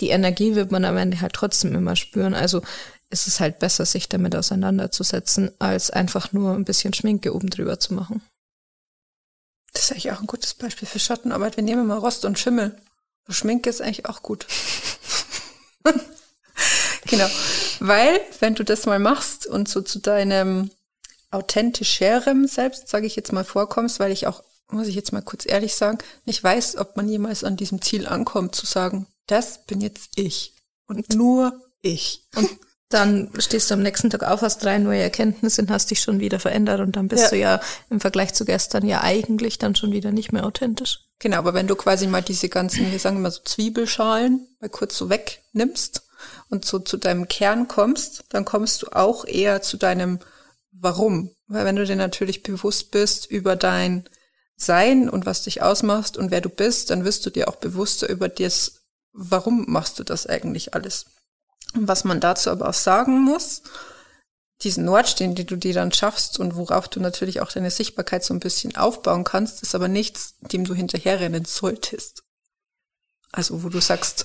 [0.00, 2.34] Die Energie wird man am Ende halt trotzdem immer spüren.
[2.34, 2.62] Also
[3.10, 7.78] ist es halt besser, sich damit auseinanderzusetzen, als einfach nur ein bisschen Schminke oben drüber
[7.78, 8.22] zu machen.
[9.72, 11.56] Das ist eigentlich auch ein gutes Beispiel für Schattenarbeit.
[11.56, 12.76] Wir nehmen mal Rost und Schimmel.
[13.32, 14.46] Schminke ist eigentlich auch gut.
[17.06, 17.28] genau.
[17.80, 20.70] Weil, wenn du das mal machst und so zu deinem
[21.30, 25.46] authentischeren Selbst, sage ich jetzt mal, vorkommst, weil ich auch, muss ich jetzt mal kurz
[25.46, 29.80] ehrlich sagen, nicht weiß, ob man jemals an diesem Ziel ankommt, zu sagen, das bin
[29.80, 30.54] jetzt ich
[30.86, 32.24] und nur ich.
[32.34, 32.48] Und
[32.88, 36.20] dann stehst du am nächsten Tag auf, hast drei neue Erkenntnisse und hast dich schon
[36.20, 37.30] wieder verändert und dann bist ja.
[37.30, 41.00] du ja im Vergleich zu gestern ja eigentlich dann schon wieder nicht mehr authentisch.
[41.18, 44.96] Genau, aber wenn du quasi mal diese ganzen, wir sagen immer so Zwiebelschalen, mal kurz
[44.96, 46.02] so wegnimmst
[46.48, 50.20] und so zu deinem Kern kommst, dann kommst du auch eher zu deinem
[50.70, 51.30] Warum.
[51.48, 54.04] Weil wenn du dir natürlich bewusst bist über dein
[54.56, 58.08] Sein und was dich ausmacht und wer du bist, dann wirst du dir auch bewusster
[58.08, 61.06] über das, warum machst du das eigentlich alles.
[61.74, 63.62] Und was man dazu aber auch sagen muss,
[64.62, 68.32] diesen Nordstehen, den du dir dann schaffst und worauf du natürlich auch deine Sichtbarkeit so
[68.32, 72.22] ein bisschen aufbauen kannst, ist aber nichts, dem du hinterherrennen solltest.
[73.32, 74.24] Also wo du sagst,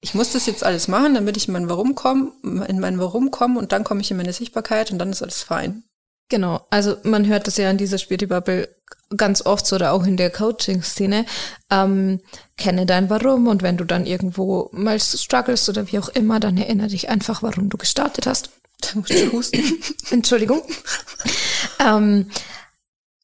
[0.00, 3.30] ich muss das jetzt alles machen, damit ich in mein Warum komme, in mein Warum
[3.30, 5.82] komme und dann komme ich in meine Sichtbarkeit und dann ist alles fein.
[6.30, 8.68] Genau, also man hört das ja in dieser Spiritbubble
[9.16, 11.24] ganz oft so oder auch in der Coaching-Szene.
[11.70, 12.20] Ähm,
[12.58, 16.58] kenne dein Warum und wenn du dann irgendwo mal struggles oder wie auch immer, dann
[16.58, 18.50] erinnere dich einfach, warum du gestartet hast.
[20.10, 20.62] Entschuldigung.
[21.78, 22.30] ähm,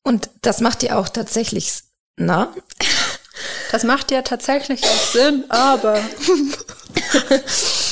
[0.03, 1.83] und das macht dir auch tatsächlich,
[2.17, 2.55] na?
[3.73, 6.01] Das macht ja tatsächlich auch Sinn, aber.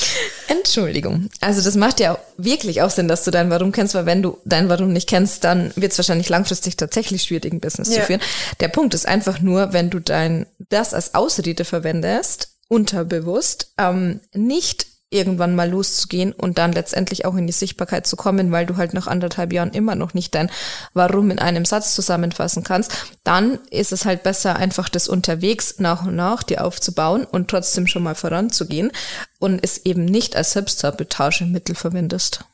[0.47, 1.29] Entschuldigung.
[1.41, 4.37] Also das macht ja wirklich auch Sinn, dass du dein Warum kennst, weil wenn du
[4.45, 8.01] dein Warum nicht kennst, dann wird es wahrscheinlich langfristig tatsächlich schwierig, ein Business ja.
[8.01, 8.21] zu führen.
[8.59, 14.87] Der Punkt ist einfach nur, wenn du dein das als Ausrede verwendest, unterbewusst, ähm, nicht
[15.13, 18.93] irgendwann mal loszugehen und dann letztendlich auch in die Sichtbarkeit zu kommen, weil du halt
[18.93, 20.51] nach anderthalb Jahren immer noch nicht dein
[20.93, 22.91] Warum in einem Satz zusammenfassen kannst,
[23.23, 27.87] dann ist es halt besser, einfach das unterwegs nach und nach dir aufzubauen und trotzdem
[27.87, 28.91] schon mal voranzugehen
[29.39, 32.45] und es eben nicht als Selbstsabotagemittel verwendest.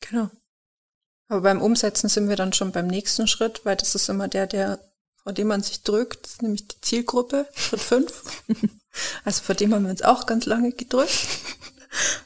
[0.00, 0.30] Genau.
[1.28, 4.46] Aber beim Umsetzen sind wir dann schon beim nächsten Schritt, weil das ist immer der,
[4.46, 4.78] der,
[5.22, 8.22] vor dem man sich drückt, nämlich die Zielgruppe, Schritt fünf.
[9.24, 11.26] Also vor dem haben wir uns auch ganz lange gedrückt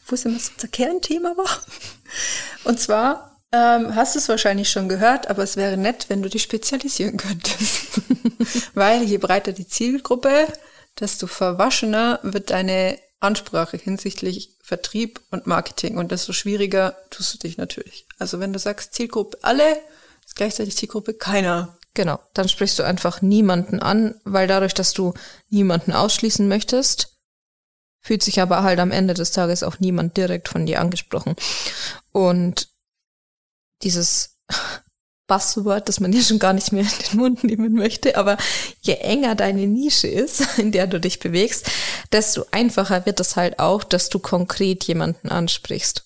[0.06, 1.62] wo es immer so unser Kernthema war.
[2.64, 6.28] Und zwar ähm, hast du es wahrscheinlich schon gehört, aber es wäre nett, wenn du
[6.28, 8.00] dich spezialisieren könntest.
[8.74, 10.46] Weil je breiter die Zielgruppe,
[10.98, 17.56] desto verwaschener wird deine Ansprache hinsichtlich Vertrieb und Marketing und desto schwieriger tust du dich
[17.56, 18.06] natürlich.
[18.18, 19.78] Also wenn du sagst Zielgruppe alle,
[20.24, 21.78] ist gleichzeitig Zielgruppe keiner.
[21.94, 25.14] Genau, dann sprichst du einfach niemanden an, weil dadurch, dass du
[25.48, 27.15] niemanden ausschließen möchtest,
[28.06, 31.34] fühlt sich aber halt am Ende des Tages auch niemand direkt von dir angesprochen.
[32.12, 32.68] Und
[33.82, 34.38] dieses
[35.26, 38.36] Buzzword, das man ja schon gar nicht mehr in den Mund nehmen möchte, aber
[38.80, 41.68] je enger deine Nische ist, in der du dich bewegst,
[42.12, 46.05] desto einfacher wird es halt auch, dass du konkret jemanden ansprichst.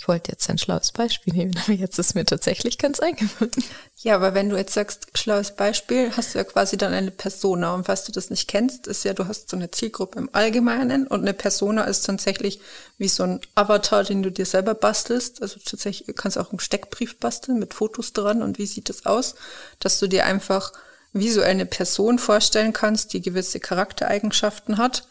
[0.00, 3.52] Ich wollte jetzt ein schlaues Beispiel nehmen, aber jetzt ist mir tatsächlich ganz eingefallen.
[3.98, 7.74] Ja, aber wenn du jetzt sagst, schlaues Beispiel, hast du ja quasi dann eine Persona.
[7.74, 11.06] Und falls du das nicht kennst, ist ja, du hast so eine Zielgruppe im Allgemeinen
[11.06, 12.60] und eine Persona ist tatsächlich
[12.96, 15.42] wie so ein Avatar, den du dir selber bastelst.
[15.42, 19.04] Also tatsächlich du kannst auch einen Steckbrief basteln mit Fotos dran und wie sieht das
[19.04, 19.34] aus,
[19.80, 20.72] dass du dir einfach
[21.12, 25.04] visuell eine Person vorstellen kannst, die gewisse Charaktereigenschaften hat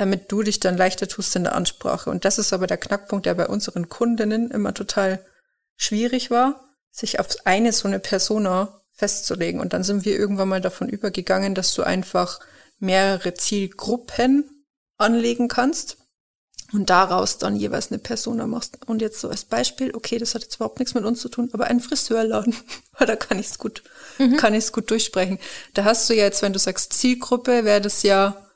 [0.00, 2.08] damit du dich dann leichter tust in der Ansprache.
[2.08, 5.22] Und das ist aber der Knackpunkt, der bei unseren Kundinnen immer total
[5.76, 9.60] schwierig war, sich auf eine so eine Persona festzulegen.
[9.60, 12.40] Und dann sind wir irgendwann mal davon übergegangen, dass du einfach
[12.78, 14.64] mehrere Zielgruppen
[14.96, 15.98] anlegen kannst
[16.72, 18.78] und daraus dann jeweils eine Persona machst.
[18.86, 21.50] Und jetzt so als Beispiel, okay, das hat jetzt überhaupt nichts mit uns zu tun,
[21.52, 22.56] aber ein Friseurladen,
[22.98, 23.82] da kann ich es gut,
[24.16, 24.38] mhm.
[24.38, 25.38] kann ich es gut durchsprechen.
[25.74, 28.46] Da hast du ja jetzt, wenn du sagst Zielgruppe, wäre das ja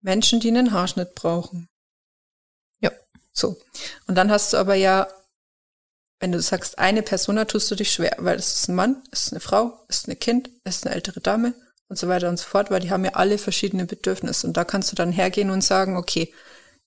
[0.00, 1.68] Menschen, die einen Haarschnitt brauchen.
[2.80, 2.90] Ja,
[3.32, 3.60] so.
[4.06, 5.08] Und dann hast du aber ja,
[6.20, 9.24] wenn du sagst, eine Persona tust du dich schwer, weil es ist ein Mann, es
[9.24, 11.54] ist eine Frau, es ist ein Kind, es ist eine ältere Dame
[11.88, 14.46] und so weiter und so fort, weil die haben ja alle verschiedene Bedürfnisse.
[14.46, 16.32] Und da kannst du dann hergehen und sagen, okay,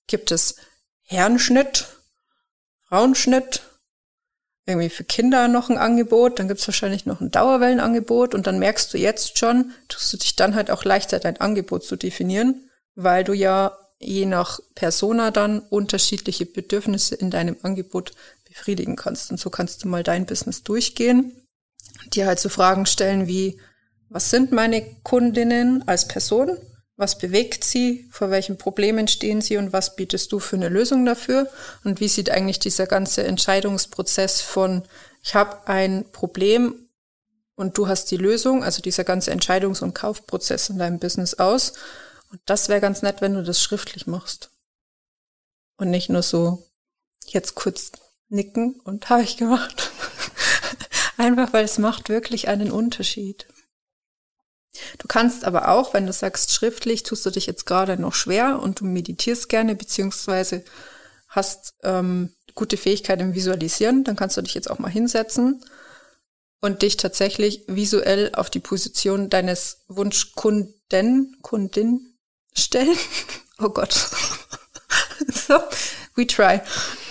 [0.08, 0.56] gibt es
[1.04, 1.88] Herrenschnitt,
[2.88, 3.63] Frauenschnitt,
[4.65, 8.93] irgendwie für Kinder noch ein Angebot, dann gibt's wahrscheinlich noch ein Dauerwellenangebot und dann merkst
[8.93, 13.23] du jetzt schon, tust du dich dann halt auch leichter dein Angebot zu definieren weil
[13.23, 18.12] du ja je nach Persona dann unterschiedliche Bedürfnisse in deinem Angebot
[18.47, 19.32] befriedigen kannst.
[19.32, 21.32] Und so kannst du mal dein Business durchgehen,
[22.13, 23.60] dir halt so Fragen stellen wie,
[24.10, 26.58] was sind meine Kundinnen als Person?
[26.95, 28.08] Was bewegt sie?
[28.12, 29.58] Vor welchen Problemen stehen sie?
[29.58, 31.49] Und was bietest du für eine Lösung dafür?
[31.84, 34.84] Und wie sieht eigentlich dieser ganze Entscheidungsprozess von,
[35.23, 36.75] ich habe ein Problem
[37.56, 41.73] und du hast die Lösung, also dieser ganze Entscheidungs- und Kaufprozess in deinem Business aus?
[42.33, 44.49] Und das wäre ganz nett, wenn du das schriftlich machst.
[45.77, 46.67] Und nicht nur so
[47.27, 47.91] jetzt kurz
[48.27, 49.91] nicken und habe ich gemacht.
[51.17, 53.47] Einfach weil es macht wirklich einen Unterschied.
[54.97, 58.59] Du kannst aber auch, wenn du sagst, schriftlich tust du dich jetzt gerade noch schwer
[58.59, 60.65] und du meditierst gerne, beziehungsweise
[61.27, 65.63] hast ähm, gute Fähigkeit im Visualisieren, dann kannst du dich jetzt auch mal hinsetzen
[66.61, 72.12] und dich tatsächlich visuell auf die Position deines Wunschkunden, Kundin
[72.53, 72.97] stellen.
[73.59, 73.93] Oh Gott.
[75.27, 75.59] so,
[76.15, 76.59] we try.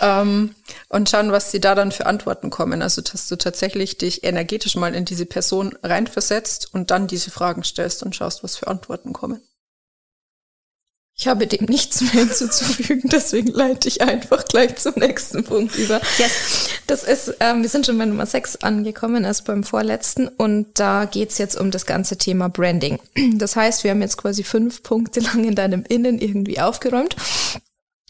[0.01, 0.55] Ähm,
[0.89, 2.83] und schauen, was sie da dann für Antworten kommen.
[2.83, 7.65] Also, dass du tatsächlich dich energetisch mal in diese Person reinversetzt und dann diese Fragen
[7.65, 9.41] stellst und schaust, was für Antworten kommen.
[11.23, 16.01] Ich habe dem nichts mehr hinzuzufügen, deswegen leite ich einfach gleich zum nächsten Punkt über.
[16.19, 16.67] Yes.
[16.89, 21.05] Das ist, ähm, wir sind schon bei Nummer 6 angekommen, also beim vorletzten, und da
[21.05, 22.99] geht's jetzt um das ganze Thema Branding.
[23.35, 27.15] Das heißt, wir haben jetzt quasi fünf Punkte lang in deinem Innen irgendwie aufgeräumt.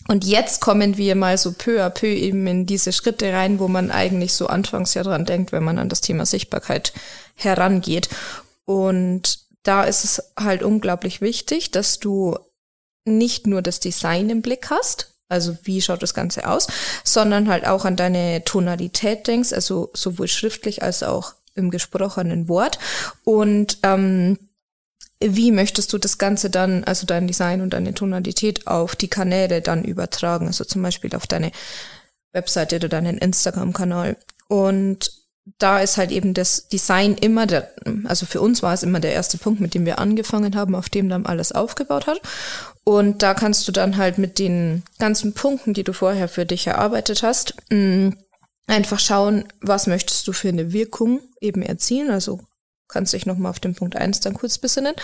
[0.08, 3.68] Und jetzt kommen wir mal so peu à peu eben in diese Schritte rein, wo
[3.68, 6.94] man eigentlich so anfangs ja dran denkt, wenn man an das Thema Sichtbarkeit
[7.34, 8.08] herangeht.
[8.64, 12.38] Und da ist es halt unglaublich wichtig, dass du
[13.04, 16.66] nicht nur das Design im Blick hast, also wie schaut das Ganze aus,
[17.04, 22.78] sondern halt auch an deine Tonalität denkst, also sowohl schriftlich als auch im gesprochenen Wort.
[23.24, 24.38] Und ähm,
[25.20, 29.62] wie möchtest du das Ganze dann, also dein Design und deine Tonalität auf die Kanäle
[29.62, 31.52] dann übertragen, also zum Beispiel auf deine
[32.32, 34.16] Webseite oder deinen Instagram-Kanal.
[34.48, 35.12] Und
[35.58, 37.70] da ist halt eben das Design immer der,
[38.04, 40.88] also für uns war es immer der erste Punkt, mit dem wir angefangen haben, auf
[40.88, 42.20] dem dann alles aufgebaut hat.
[42.84, 46.66] Und da kannst du dann halt mit den ganzen Punkten, die du vorher für dich
[46.66, 48.10] erarbeitet hast, mm,
[48.66, 52.40] einfach schauen, was möchtest du für eine Wirkung eben erzielen, also
[52.88, 54.94] kannst dich nochmal auf den Punkt eins dann kurz besinnen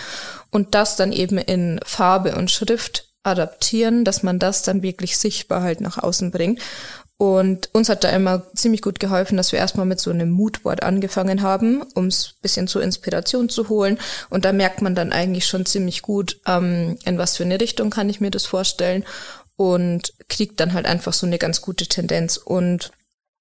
[0.51, 5.63] und das dann eben in Farbe und Schrift adaptieren, dass man das dann wirklich sichtbar
[5.63, 6.61] halt nach außen bringt.
[7.21, 10.85] Und uns hat da immer ziemlich gut geholfen, dass wir erstmal mit so einem Moodboard
[10.85, 13.99] angefangen haben, um es bisschen zur Inspiration zu holen.
[14.31, 17.91] Und da merkt man dann eigentlich schon ziemlich gut, ähm, in was für eine Richtung
[17.91, 19.05] kann ich mir das vorstellen
[19.57, 22.37] und kriegt dann halt einfach so eine ganz gute Tendenz.
[22.37, 22.93] Und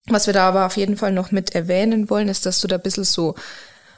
[0.07, 2.77] was wir da aber auf jeden Fall noch mit erwähnen wollen, ist, dass du da
[2.77, 3.35] ein bisschen so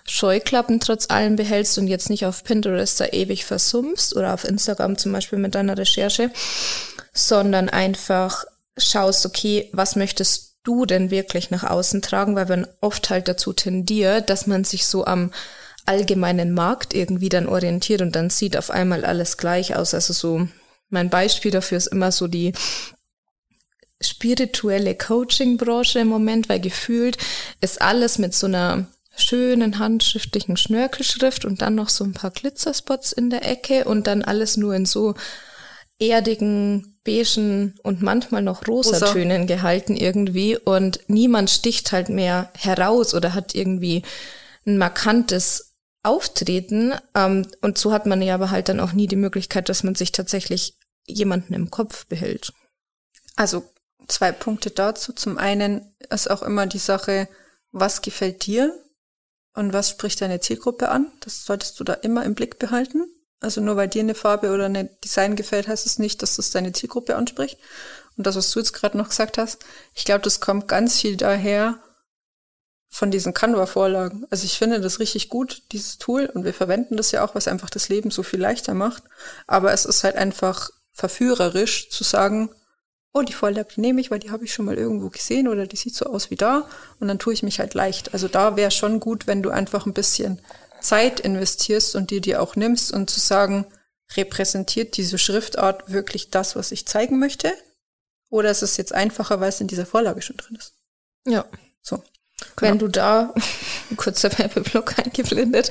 [0.06, 4.98] Scheuklappen trotz allem behältst und jetzt nicht auf Pinterest da ewig versumpfst oder auf Instagram
[4.98, 6.32] zum Beispiel mit deiner Recherche,
[7.14, 8.44] sondern einfach
[8.80, 13.54] schaust, okay, was möchtest du denn wirklich nach außen tragen, weil man oft halt dazu
[13.54, 15.32] tendiert, dass man sich so am
[15.86, 19.94] allgemeinen Markt irgendwie dann orientiert und dann sieht auf einmal alles gleich aus.
[19.94, 20.48] Also so,
[20.90, 22.54] mein Beispiel dafür ist immer so die
[24.02, 27.18] spirituelle Coaching-Branche im Moment, weil gefühlt
[27.62, 33.12] ist alles mit so einer schönen handschriftlichen Schnörkelschrift und dann noch so ein paar Glitzerspots
[33.12, 35.16] in der Ecke und dann alles nur in so
[36.00, 39.56] erdigen, beigen und manchmal noch Rosatönen Rosa.
[39.56, 44.04] gehalten irgendwie und niemand sticht halt mehr heraus oder hat irgendwie
[44.66, 49.18] ein markantes Auftreten ähm, und so hat man ja aber halt dann auch nie die
[49.18, 52.54] Möglichkeit, dass man sich tatsächlich jemanden im Kopf behält.
[53.36, 53.64] Also
[54.08, 55.14] zwei Punkte dazu.
[55.14, 57.28] Zum einen ist auch immer die Sache,
[57.72, 58.74] was gefällt dir?
[59.56, 61.12] Und was spricht deine Zielgruppe an?
[61.22, 63.06] Das solltest du da immer im Blick behalten.
[63.42, 66.52] Also nur weil dir eine Farbe oder ein Design gefällt, heißt es nicht, dass das
[66.52, 67.58] deine Zielgruppe anspricht.
[68.18, 69.64] Und das, was du jetzt gerade noch gesagt hast,
[69.96, 71.80] ich glaube, das kommt ganz viel daher
[72.90, 74.26] von diesen Canva-Vorlagen.
[74.30, 77.48] Also ich finde das richtig gut, dieses Tool, und wir verwenden das ja auch, was
[77.48, 79.04] einfach das Leben so viel leichter macht.
[79.48, 82.50] Aber es ist halt einfach verführerisch zu sagen,
[83.14, 85.78] oh, die Vorlage nehme ich, weil die habe ich schon mal irgendwo gesehen oder die
[85.78, 86.68] sieht so aus wie da
[87.00, 88.14] und dann tue ich mich halt leicht.
[88.14, 90.42] Also da wäre schon gut, wenn du einfach ein bisschen
[90.82, 93.66] Zeit investierst und dir die auch nimmst und zu sagen,
[94.16, 97.54] repräsentiert diese Schriftart wirklich das, was ich zeigen möchte?
[98.30, 100.74] Oder ist es jetzt einfacher, weil es in dieser Vorlage schon drin ist?
[101.28, 101.46] Ja.
[101.82, 101.98] So.
[101.98, 102.72] Genau.
[102.72, 103.34] Wenn du da,
[103.98, 105.70] kurzer Werbeblock eingeblendet,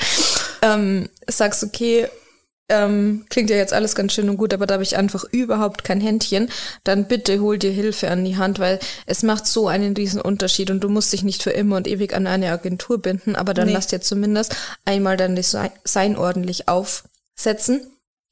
[0.63, 2.09] ähm, sagst, okay,
[2.69, 5.85] ähm, klingt ja jetzt alles ganz schön und gut, aber da habe ich einfach überhaupt
[5.85, 6.51] kein Händchen,
[6.85, 10.71] dann bitte hol dir Hilfe an die Hand, weil es macht so einen riesen Unterschied
[10.71, 13.69] und du musst dich nicht für immer und ewig an eine Agentur binden, aber dann
[13.69, 13.73] nee.
[13.73, 14.55] lass dir zumindest
[14.85, 17.87] einmal dein Design ordentlich aufsetzen.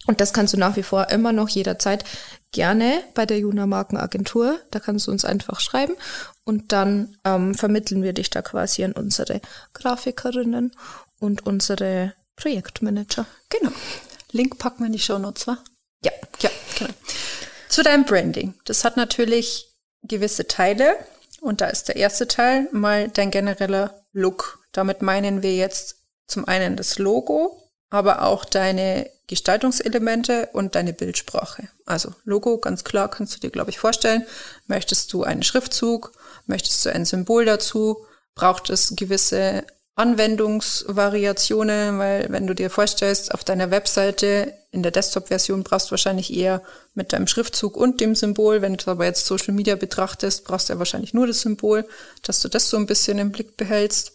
[0.08, 2.04] Und das kannst du nach wie vor immer noch jederzeit
[2.52, 4.60] gerne bei der Juna Markenagentur.
[4.70, 5.94] Da kannst du uns einfach schreiben
[6.44, 9.40] und dann ähm, vermitteln wir dich da quasi an unsere
[9.72, 10.72] Grafikerinnen
[11.18, 13.26] und unsere Projektmanager.
[13.48, 13.72] Genau.
[14.36, 15.58] Link packen wir in die Show Notes, wa?
[16.04, 16.12] Ja.
[16.40, 16.92] Ja, genau.
[17.68, 18.54] Zu deinem Branding.
[18.64, 20.96] Das hat natürlich gewisse Teile.
[21.40, 24.60] Und da ist der erste Teil mal dein genereller Look.
[24.72, 31.68] Damit meinen wir jetzt zum einen das Logo, aber auch deine Gestaltungselemente und deine Bildsprache.
[31.84, 34.26] Also Logo, ganz klar, kannst du dir, glaube ich, vorstellen.
[34.66, 36.12] Möchtest du einen Schriftzug?
[36.46, 38.06] Möchtest du ein Symbol dazu?
[38.34, 39.64] Braucht es gewisse
[39.96, 46.34] Anwendungsvariationen, weil wenn du dir vorstellst, auf deiner Webseite in der Desktop-Version brauchst du wahrscheinlich
[46.34, 46.62] eher
[46.94, 48.60] mit deinem Schriftzug und dem Symbol.
[48.60, 51.88] Wenn du aber jetzt Social Media betrachtest, brauchst du ja wahrscheinlich nur das Symbol,
[52.22, 54.12] dass du das so ein bisschen im Blick behältst.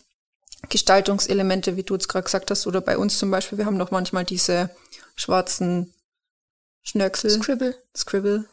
[0.69, 3.89] Gestaltungselemente, wie du jetzt gerade gesagt hast, oder bei uns zum Beispiel, wir haben noch
[3.89, 4.69] manchmal diese
[5.15, 5.91] schwarzen
[6.83, 7.31] Schnörkel.
[7.31, 7.75] Scribble.
[7.97, 8.45] Scribble.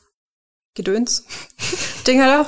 [0.72, 1.24] Gedöns.
[2.06, 2.46] Dinger da.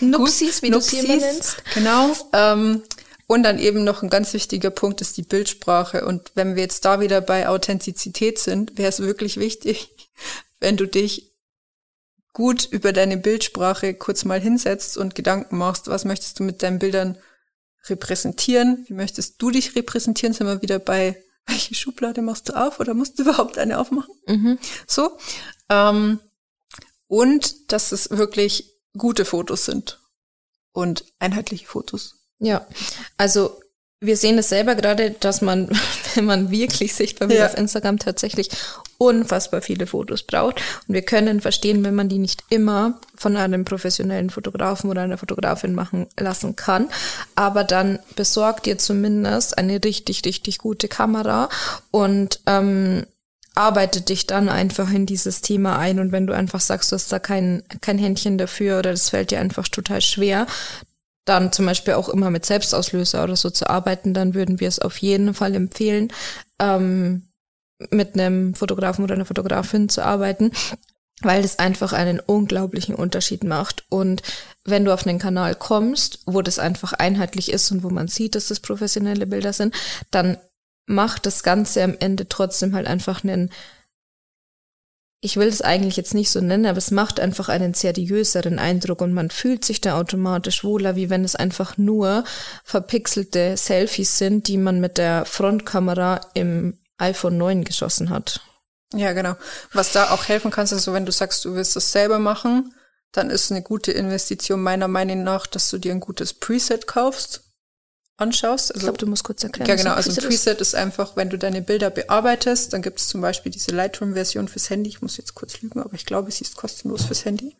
[0.00, 1.62] Nupsis, wie du es hier Nupsis, nennst.
[1.74, 2.16] Genau.
[2.32, 2.82] Ähm,
[3.30, 6.04] und dann eben noch ein ganz wichtiger Punkt ist die Bildsprache.
[6.04, 9.94] Und wenn wir jetzt da wieder bei Authentizität sind, wäre es wirklich wichtig,
[10.58, 11.30] wenn du dich
[12.32, 16.80] gut über deine Bildsprache kurz mal hinsetzt und Gedanken machst, was möchtest du mit deinen
[16.80, 17.18] Bildern
[17.84, 18.84] repräsentieren?
[18.88, 20.34] Wie möchtest du dich repräsentieren?
[20.34, 24.12] Sind wir wieder bei, welche Schublade machst du auf oder musst du überhaupt eine aufmachen?
[24.26, 24.58] Mhm.
[24.88, 25.16] So.
[25.68, 26.18] Ähm,
[27.06, 30.00] und dass es wirklich gute Fotos sind
[30.72, 32.19] und einheitliche Fotos.
[32.40, 32.66] Ja,
[33.16, 33.60] also
[34.02, 35.68] wir sehen es selber gerade, dass man,
[36.14, 37.46] wenn man wirklich sichtbar wird Ja.
[37.46, 38.48] auf Instagram, tatsächlich
[38.96, 40.60] unfassbar viele Fotos braucht.
[40.88, 45.18] Und wir können verstehen, wenn man die nicht immer von einem professionellen Fotografen oder einer
[45.18, 46.88] Fotografin machen lassen kann.
[47.34, 51.48] Aber dann besorgt ihr zumindest eine richtig, richtig gute Kamera
[51.90, 53.04] und ähm,
[53.54, 55.98] arbeitet dich dann einfach in dieses Thema ein.
[55.98, 59.30] Und wenn du einfach sagst, du hast da kein, kein Händchen dafür oder das fällt
[59.30, 60.46] dir einfach total schwer,
[61.24, 64.78] dann zum Beispiel auch immer mit Selbstauslöser oder so zu arbeiten, dann würden wir es
[64.78, 66.12] auf jeden Fall empfehlen,
[66.58, 67.28] ähm,
[67.90, 70.52] mit einem Fotografen oder einer Fotografin zu arbeiten,
[71.22, 73.84] weil das einfach einen unglaublichen Unterschied macht.
[73.88, 74.22] Und
[74.64, 78.34] wenn du auf einen Kanal kommst, wo das einfach einheitlich ist und wo man sieht,
[78.34, 79.74] dass das professionelle Bilder sind,
[80.10, 80.38] dann
[80.86, 83.50] macht das Ganze am Ende trotzdem halt einfach einen
[85.20, 89.02] ich will es eigentlich jetzt nicht so nennen, aber es macht einfach einen seriöseren Eindruck
[89.02, 92.24] und man fühlt sich da automatisch wohler, wie wenn es einfach nur
[92.64, 98.40] verpixelte Selfies sind, die man mit der Frontkamera im iPhone 9 geschossen hat.
[98.94, 99.36] Ja, genau.
[99.72, 102.74] Was da auch helfen kann, ist also, wenn du sagst, du willst das selber machen,
[103.12, 107.42] dann ist eine gute Investition meiner Meinung nach, dass du dir ein gutes Preset kaufst,
[108.20, 108.70] anschaust.
[108.70, 109.68] Ich Also, glaube, du musst kurz erklären.
[109.68, 109.92] ja, genau.
[109.94, 110.68] Also ein Preset ist.
[110.68, 114.70] Ist einfach, wenn du deine Bilder bearbeitest, dann gibt es zum Beispiel diese Lightroom-Version fürs
[114.70, 114.88] Handy.
[114.90, 117.56] Ich muss jetzt kurz lügen, aber ich glaube, sie ist kostenlos fürs Handy.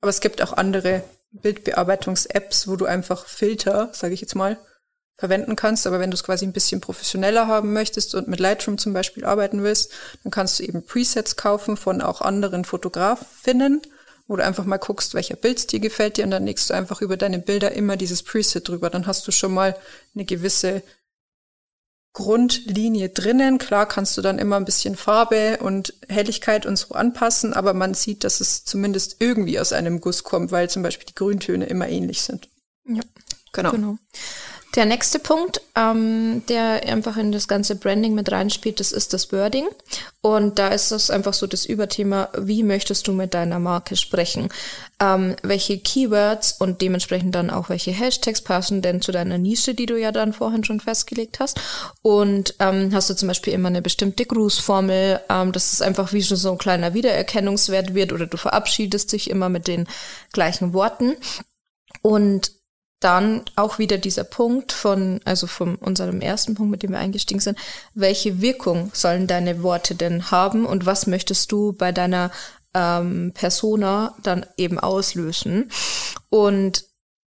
[0.00, 1.02] Aber es gibt auch andere
[1.32, 4.58] Bildbearbeitungs-Apps, wo du einfach Filter, sage ich jetzt mal,
[5.16, 5.86] verwenden kannst.
[5.86, 9.24] Aber wenn du es quasi ein bisschen professioneller haben möchtest und mit Lightroom zum Beispiel
[9.24, 9.90] arbeiten willst,
[10.22, 13.82] dann kannst du eben Presets kaufen von auch anderen Fotografinnen,
[14.28, 17.16] wo du einfach mal guckst, welcher Bildstil gefällt dir und dann legst du einfach über
[17.16, 18.90] deine Bilder immer dieses Preset drüber.
[18.90, 19.74] Dann hast du schon mal
[20.14, 20.82] eine gewisse
[22.12, 23.58] Grundlinie drinnen.
[23.58, 27.94] Klar kannst du dann immer ein bisschen Farbe und Helligkeit und so anpassen, aber man
[27.94, 31.88] sieht, dass es zumindest irgendwie aus einem Guss kommt, weil zum Beispiel die Grüntöne immer
[31.88, 32.48] ähnlich sind.
[32.86, 33.02] Ja.
[33.52, 33.70] Genau.
[33.70, 33.98] Genau.
[34.74, 39.32] Der nächste Punkt, ähm, der einfach in das ganze Branding mit reinspielt, das ist das
[39.32, 39.66] Wording.
[40.20, 44.50] Und da ist das einfach so das Überthema, wie möchtest du mit deiner Marke sprechen?
[45.00, 49.86] Ähm, welche Keywords und dementsprechend dann auch welche Hashtags passen denn zu deiner Nische, die
[49.86, 51.58] du ja dann vorhin schon festgelegt hast?
[52.02, 56.22] Und ähm, hast du zum Beispiel immer eine bestimmte Grußformel, ähm, dass es einfach wie
[56.22, 59.88] schon so ein kleiner Wiedererkennungswert wird oder du verabschiedest dich immer mit den
[60.32, 61.16] gleichen Worten.
[62.02, 62.57] Und
[63.00, 67.40] dann auch wieder dieser Punkt von, also von unserem ersten Punkt, mit dem wir eingestiegen
[67.40, 67.58] sind,
[67.94, 72.30] welche Wirkung sollen deine Worte denn haben und was möchtest du bei deiner
[72.74, 75.70] ähm, Persona dann eben auslösen?
[76.28, 76.84] Und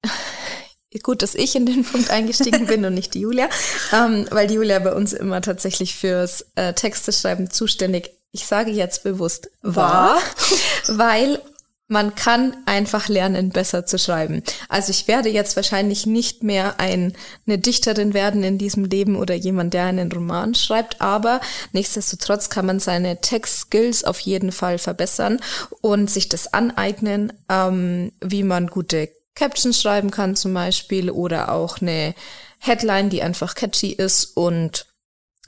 [1.04, 3.50] gut, dass ich in den Punkt eingestiegen bin und nicht die Julia,
[3.94, 9.04] ähm, weil die Julia bei uns immer tatsächlich fürs äh, Texteschreiben zuständig, ich sage jetzt
[9.04, 10.18] bewusst war,
[10.88, 11.42] weil
[11.88, 14.42] man kann einfach lernen, besser zu schreiben.
[14.70, 17.14] Also ich werde jetzt wahrscheinlich nicht mehr ein,
[17.46, 21.42] eine Dichterin werden in diesem Leben oder jemand, der einen Roman schreibt, aber
[21.74, 25.40] nichtsdestotrotz kann man seine Text-Skills auf jeden Fall verbessern
[25.82, 31.82] und sich das aneignen, ähm, wie man gute Captions schreiben kann zum Beispiel oder auch
[31.82, 32.16] eine
[32.60, 34.88] Headline, die einfach catchy ist und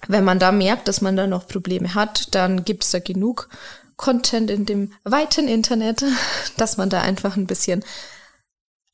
[0.08, 3.50] wenn man da merkt, dass man da noch Probleme hat, dann gibt's da genug
[3.98, 6.06] Content in dem weiten Internet,
[6.58, 7.84] dass man da einfach ein bisschen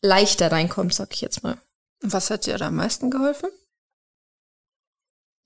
[0.02, 1.58] leichter reinkommt, sag ich jetzt mal.
[2.02, 3.50] Was hat dir da am meisten geholfen?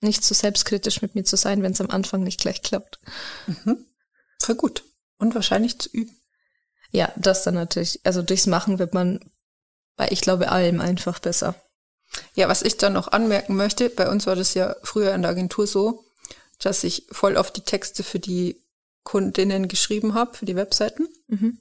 [0.00, 3.00] nicht so selbstkritisch mit mir zu sein, wenn es am Anfang nicht gleich klappt.
[3.46, 3.86] Mhm.
[4.40, 4.84] Voll gut.
[5.18, 6.16] Und wahrscheinlich zu üben.
[6.90, 8.00] Ja, das dann natürlich.
[8.04, 9.20] Also durchs Machen wird man
[9.96, 11.54] bei, ich glaube, allem einfach besser.
[12.34, 15.32] Ja, was ich dann noch anmerken möchte, bei uns war das ja früher in der
[15.32, 16.04] Agentur so,
[16.60, 18.62] dass ich voll oft die Texte für die
[19.08, 21.08] Kundinnen geschrieben habe, für die Webseiten.
[21.28, 21.56] Mhm.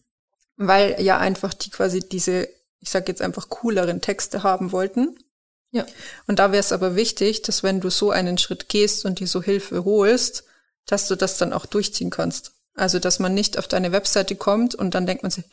[0.57, 2.49] Weil ja einfach die quasi diese,
[2.81, 5.17] ich sag jetzt einfach cooleren Texte haben wollten.
[5.71, 5.85] Ja.
[6.27, 9.27] Und da wäre es aber wichtig, dass wenn du so einen Schritt gehst und dir
[9.27, 10.43] so Hilfe holst,
[10.87, 12.51] dass du das dann auch durchziehen kannst.
[12.73, 15.45] Also, dass man nicht auf deine Webseite kommt und dann denkt man sich,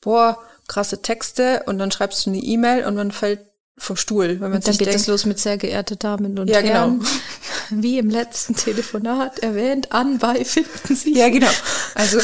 [0.00, 0.38] boah,
[0.68, 3.40] krasse Texte und dann schreibst du eine E-Mail und man fällt
[3.76, 4.40] vom Stuhl.
[4.40, 7.00] Wenn man und dann geht denkt, es los mit sehr geehrte Damen und ja, Herren.
[7.00, 7.10] Genau.
[7.70, 11.16] Wie im letzten Telefonat erwähnt, anbei finden Sie.
[11.16, 11.50] Ja, genau.
[11.94, 12.20] Also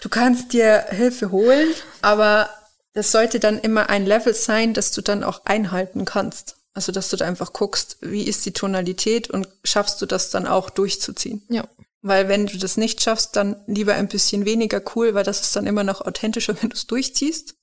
[0.00, 1.68] du kannst dir Hilfe holen,
[2.02, 2.48] aber
[2.94, 6.56] das sollte dann immer ein Level sein, das du dann auch einhalten kannst.
[6.72, 10.46] Also dass du da einfach guckst, wie ist die Tonalität und schaffst du das dann
[10.46, 11.42] auch durchzuziehen.
[11.48, 11.64] Ja.
[12.02, 15.56] Weil wenn du das nicht schaffst, dann lieber ein bisschen weniger cool, weil das ist
[15.56, 17.56] dann immer noch authentischer, wenn du es durchziehst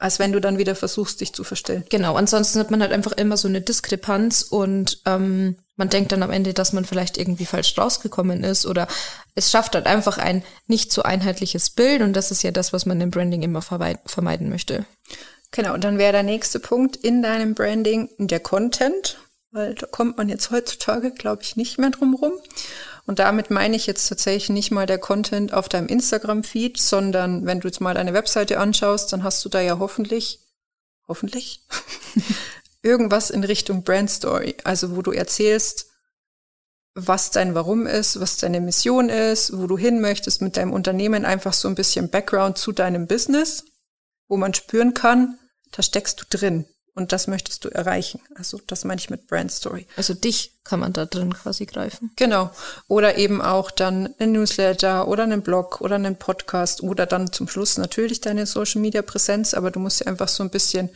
[0.00, 1.84] als wenn du dann wieder versuchst, dich zu verstellen.
[1.90, 6.22] Genau, ansonsten hat man halt einfach immer so eine Diskrepanz und ähm, man denkt dann
[6.22, 8.86] am Ende, dass man vielleicht irgendwie falsch rausgekommen ist oder
[9.34, 12.84] es schafft halt einfach ein nicht so einheitliches Bild und das ist ja das, was
[12.84, 14.84] man im Branding immer vermeiden möchte.
[15.52, 19.18] Genau, und dann wäre der nächste Punkt in deinem Branding der Content,
[19.52, 22.34] weil da kommt man jetzt heutzutage, glaube ich, nicht mehr drum rum.
[23.06, 27.60] Und damit meine ich jetzt tatsächlich nicht mal der Content auf deinem Instagram-Feed, sondern wenn
[27.60, 30.40] du jetzt mal deine Webseite anschaust, dann hast du da ja hoffentlich,
[31.08, 31.62] hoffentlich,
[32.82, 34.56] irgendwas in Richtung Brand Story.
[34.64, 35.86] Also wo du erzählst,
[36.94, 41.24] was dein Warum ist, was deine Mission ist, wo du hin möchtest mit deinem Unternehmen,
[41.24, 43.64] einfach so ein bisschen Background zu deinem Business,
[44.28, 45.38] wo man spüren kann,
[45.72, 46.66] da steckst du drin.
[46.96, 48.20] Und das möchtest du erreichen.
[48.34, 49.86] Also das meine ich mit Brand Story.
[49.96, 52.10] Also dich kann man da drin quasi greifen.
[52.16, 52.50] Genau.
[52.88, 57.48] Oder eben auch dann ein Newsletter oder einen Blog oder einen Podcast oder dann zum
[57.48, 60.90] Schluss natürlich deine Social Media Präsenz, aber du musst ja einfach so ein bisschen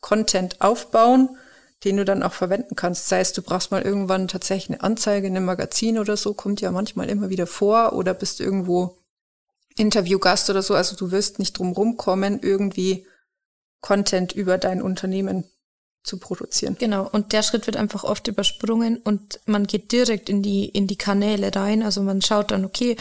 [0.00, 1.36] Content aufbauen,
[1.84, 3.08] den du dann auch verwenden kannst.
[3.08, 6.60] Sei es, du brauchst mal irgendwann tatsächlich eine Anzeige in einem Magazin oder so, kommt
[6.60, 8.98] ja manchmal immer wieder vor oder bist irgendwo
[9.76, 10.74] Interviewgast oder so.
[10.74, 13.06] Also du wirst nicht drum rumkommen, irgendwie
[13.80, 15.44] Content über dein Unternehmen
[16.02, 16.76] zu produzieren.
[16.78, 20.86] Genau, und der Schritt wird einfach oft übersprungen und man geht direkt in die, in
[20.86, 21.82] die Kanäle rein.
[21.82, 22.96] Also man schaut dann, okay,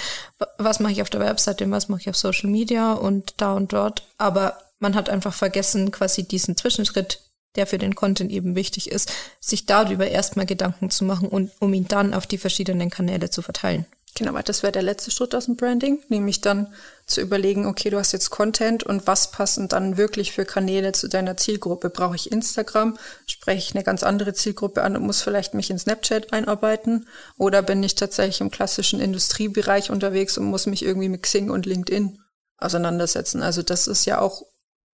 [0.58, 3.72] was mache ich auf der Webseite was mache ich auf Social Media und da und
[3.72, 4.08] dort.
[4.18, 7.20] Aber man hat einfach vergessen, quasi diesen Zwischenschritt,
[7.56, 11.74] der für den Content eben wichtig ist, sich darüber erstmal Gedanken zu machen und um
[11.74, 13.88] ihn dann auf die verschiedenen Kanäle zu verteilen.
[14.14, 16.72] Genau, das wäre der letzte Schritt aus dem Branding, nämlich dann
[17.08, 21.10] zu überlegen, okay, du hast jetzt Content und was passen dann wirklich für Kanäle zu
[21.10, 21.90] deiner Zielgruppe?
[21.90, 23.00] Brauche ich Instagram?
[23.26, 27.08] Spreche ich eine ganz andere Zielgruppe an und muss vielleicht mich in Snapchat einarbeiten?
[27.40, 31.66] Oder bin ich tatsächlich im klassischen Industriebereich unterwegs und muss mich irgendwie mit Xing und
[31.66, 32.20] LinkedIn
[32.58, 33.42] auseinandersetzen?
[33.42, 34.44] Also das ist ja auch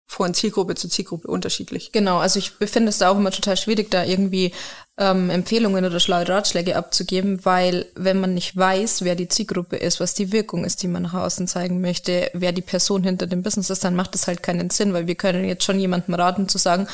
[0.09, 1.91] von Zielgruppe zu Zielgruppe unterschiedlich.
[1.91, 4.53] Genau, also ich finde es da auch immer total schwierig, da irgendwie
[4.97, 9.99] ähm, Empfehlungen oder schlaue Ratschläge abzugeben, weil wenn man nicht weiß, wer die Zielgruppe ist,
[9.99, 13.43] was die Wirkung ist, die man nach außen zeigen möchte, wer die Person hinter dem
[13.43, 16.49] Business ist, dann macht das halt keinen Sinn, weil wir können jetzt schon jemandem raten
[16.49, 16.87] zu sagen,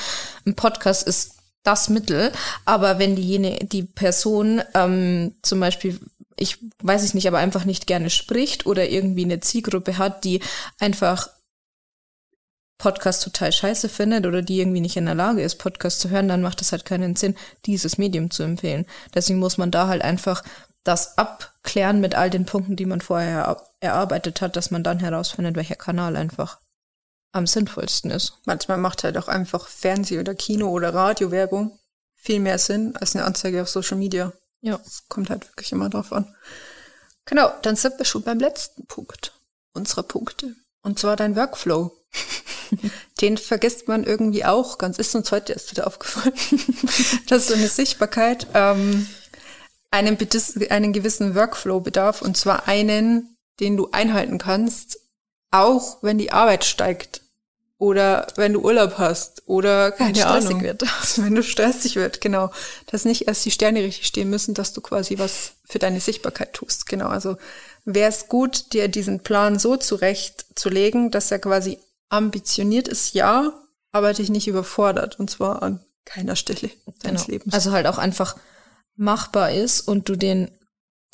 [0.45, 2.33] ein Podcast ist das Mittel,
[2.65, 6.01] aber wenn diejenige, die Person ähm, zum Beispiel
[6.37, 10.41] ich weiß es nicht, aber einfach nicht gerne spricht oder irgendwie eine Zielgruppe hat, die
[10.79, 11.29] einfach
[12.77, 16.27] Podcast total scheiße findet oder die irgendwie nicht in der Lage ist, Podcast zu hören,
[16.27, 18.85] dann macht es halt keinen Sinn, dieses Medium zu empfehlen.
[19.13, 20.43] Deswegen muss man da halt einfach
[20.83, 25.55] das abklären mit all den Punkten, die man vorher erarbeitet hat, dass man dann herausfindet,
[25.55, 26.59] welcher Kanal einfach
[27.31, 28.39] am sinnvollsten ist.
[28.45, 31.77] Manchmal macht halt auch einfach Fernseh- oder Kino- oder Radiowerbung
[32.15, 34.31] viel mehr Sinn als eine Anzeige auf Social Media.
[34.61, 34.77] Ja.
[34.77, 36.33] Das kommt halt wirklich immer drauf an.
[37.25, 39.33] Genau, dann sind wir schon beim letzten Punkt
[39.73, 40.55] unserer Punkte.
[40.81, 41.91] Und zwar dein Workflow.
[43.21, 44.97] Den vergisst man irgendwie auch ganz.
[44.97, 46.33] Ist uns heute erst wieder aufgefallen,
[47.27, 49.07] dass so eine Sichtbarkeit ähm,
[49.91, 50.17] einen,
[50.69, 54.99] einen gewissen Workflow bedarf und zwar einen, den du einhalten kannst,
[55.51, 57.21] auch wenn die Arbeit steigt
[57.77, 60.83] oder wenn du Urlaub hast oder keine stressig Ahnung, wird.
[61.17, 62.51] wenn du stressig wird, genau,
[62.87, 66.53] dass nicht erst die Sterne richtig stehen müssen, dass du quasi was für deine Sichtbarkeit
[66.53, 66.87] tust.
[66.87, 67.37] Genau, also
[67.83, 71.77] wäre es gut, dir diesen Plan so zurechtzulegen, dass er quasi
[72.15, 73.53] ambitioniert ist, ja,
[73.91, 75.19] aber dich nicht überfordert.
[75.19, 76.69] Und zwar an keiner Stelle
[77.01, 77.33] deines genau.
[77.33, 77.53] Lebens.
[77.53, 78.35] Also halt auch einfach
[78.95, 80.49] machbar ist und du den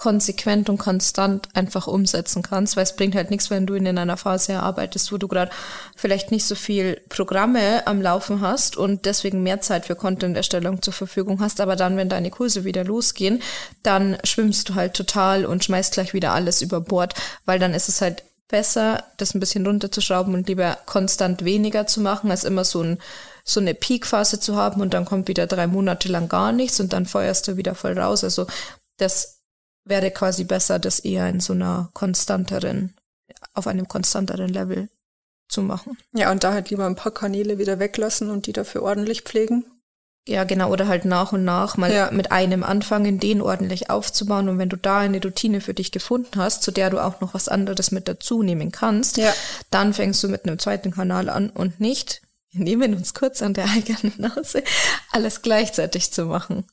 [0.01, 4.17] konsequent und konstant einfach umsetzen kannst, weil es bringt halt nichts, wenn du in einer
[4.17, 5.51] Phase arbeitest, wo du gerade
[5.95, 10.93] vielleicht nicht so viel Programme am Laufen hast und deswegen mehr Zeit für Content-Erstellung zur
[10.93, 13.43] Verfügung hast, aber dann, wenn deine Kurse wieder losgehen,
[13.83, 17.13] dann schwimmst du halt total und schmeißt gleich wieder alles über Bord,
[17.45, 22.01] weil dann ist es halt besser, das ein bisschen runterzuschrauben und lieber konstant weniger zu
[22.01, 22.99] machen, als immer so ein
[23.43, 26.93] so eine Peakphase zu haben und dann kommt wieder drei Monate lang gar nichts und
[26.93, 28.23] dann feuerst du wieder voll raus.
[28.23, 28.45] Also
[28.97, 29.41] das
[29.83, 32.95] wäre quasi besser, das eher in so einer konstanteren,
[33.53, 34.89] auf einem konstanteren Level
[35.47, 35.97] zu machen.
[36.13, 39.65] Ja, und da halt lieber ein paar Kanäle wieder weglassen und die dafür ordentlich pflegen.
[40.27, 42.11] Ja, genau, oder halt nach und nach mal ja.
[42.11, 44.49] mit einem anfangen, den ordentlich aufzubauen.
[44.49, 47.33] Und wenn du da eine Routine für dich gefunden hast, zu der du auch noch
[47.33, 49.33] was anderes mit dazu nehmen kannst, ja.
[49.71, 53.55] dann fängst du mit einem zweiten Kanal an und nicht, wir nehmen uns kurz an
[53.55, 54.63] der eigenen Nase,
[55.11, 56.65] alles gleichzeitig zu machen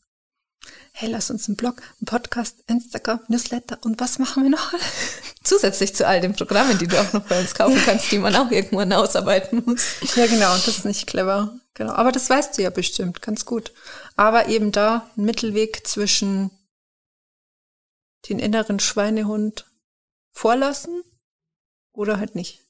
[1.00, 4.72] hey, lass uns einen Blog, einen Podcast, Instagram, Newsletter und was machen wir noch?
[5.44, 8.34] Zusätzlich zu all den Programmen, die du auch noch bei uns kaufen kannst, die man
[8.34, 9.94] auch irgendwann ausarbeiten muss.
[10.16, 11.56] Ja, genau, das ist nicht clever.
[11.78, 13.72] Genau, aber das weißt du ja bestimmt, ganz gut.
[14.16, 16.50] Aber eben da ein Mittelweg zwischen
[18.28, 19.64] den inneren Schweinehund
[20.32, 21.04] vorlassen
[21.92, 22.64] oder halt nicht.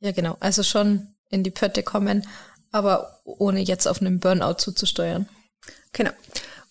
[0.00, 0.36] Ja, genau.
[0.40, 2.28] Also schon in die Pötte kommen,
[2.72, 5.30] aber ohne jetzt auf einen Burnout zuzusteuern.
[5.92, 6.12] Genau.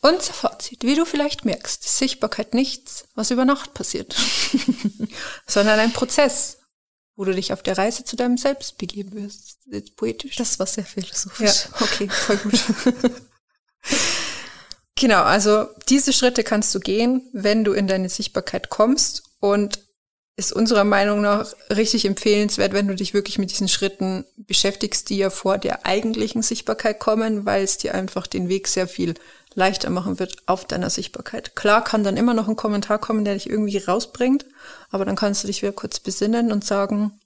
[0.02, 4.16] Unser Fazit, wie du vielleicht merkst, ist Sichtbarkeit nichts, was über Nacht passiert,
[5.48, 6.60] sondern ein Prozess,
[7.16, 9.51] wo du dich auf der Reise zu deinem Selbst begeben wirst.
[9.96, 10.36] Poetisch.
[10.36, 11.66] Das war sehr philosophisch.
[11.66, 12.60] Ja, okay, voll gut.
[14.96, 19.80] genau, also diese Schritte kannst du gehen, wenn du in deine Sichtbarkeit kommst und
[20.38, 25.18] ist unserer Meinung nach richtig empfehlenswert, wenn du dich wirklich mit diesen Schritten beschäftigst, die
[25.18, 29.14] ja vor der eigentlichen Sichtbarkeit kommen, weil es dir einfach den Weg sehr viel
[29.54, 31.56] leichter machen wird auf deiner Sichtbarkeit.
[31.56, 34.46] Klar kann dann immer noch ein Kommentar kommen, der dich irgendwie rausbringt,
[34.90, 37.20] aber dann kannst du dich wieder kurz besinnen und sagen,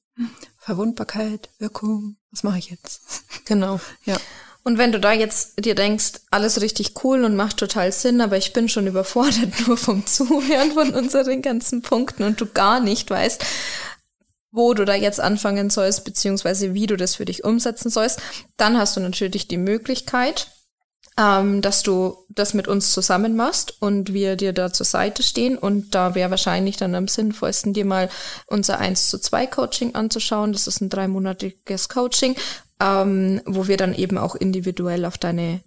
[0.66, 3.02] Verwundbarkeit, Wirkung, was mache ich jetzt?
[3.46, 3.80] Genau.
[4.06, 4.18] Ja.
[4.64, 8.38] Und wenn du da jetzt dir denkst, alles richtig cool und macht total Sinn, aber
[8.38, 13.12] ich bin schon überfordert nur vom Zuhören von unseren ganzen Punkten und du gar nicht
[13.12, 13.46] weißt,
[14.50, 18.20] wo du da jetzt anfangen sollst, beziehungsweise wie du das für dich umsetzen sollst,
[18.58, 20.48] dann hast du natürlich die Möglichkeit,
[21.18, 25.58] ähm, dass du das mit uns zusammen machst und wir dir da zur Seite stehen.
[25.58, 28.10] Und da wäre wahrscheinlich dann am sinnvollsten, dir mal
[28.48, 30.52] unser 1 zu 2 Coaching anzuschauen.
[30.52, 32.36] Das ist ein dreimonatiges Coaching,
[32.82, 35.62] ähm, wo wir dann eben auch individuell auf deine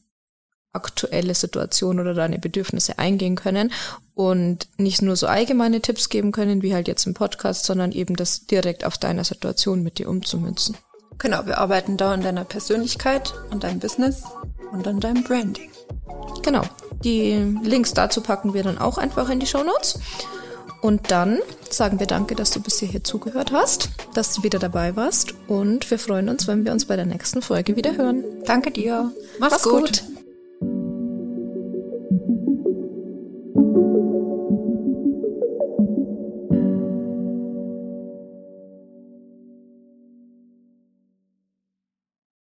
[0.74, 3.72] aktuelle Situation oder deine Bedürfnisse eingehen können
[4.14, 8.16] und nicht nur so allgemeine Tipps geben können, wie halt jetzt im Podcast, sondern eben
[8.16, 10.76] das direkt auf deiner Situation mit dir umzumünzen.
[11.16, 14.22] Genau, wir arbeiten da an deiner Persönlichkeit und deinem Business
[14.73, 15.71] und an deinem Branding.
[16.43, 16.62] Genau.
[17.05, 20.01] Die Links dazu packen wir dann auch einfach in die Show Notes.
[20.81, 21.39] Und dann
[21.71, 25.91] sagen wir danke, dass du bis hierher zugehört hast, dass du wieder dabei warst und
[25.91, 28.25] wir freuen uns, wenn wir uns bei der nächsten Folge wieder hören.
[28.47, 29.11] Danke dir.
[29.39, 30.03] Mach's, Mach's gut.
[30.03, 30.18] gut.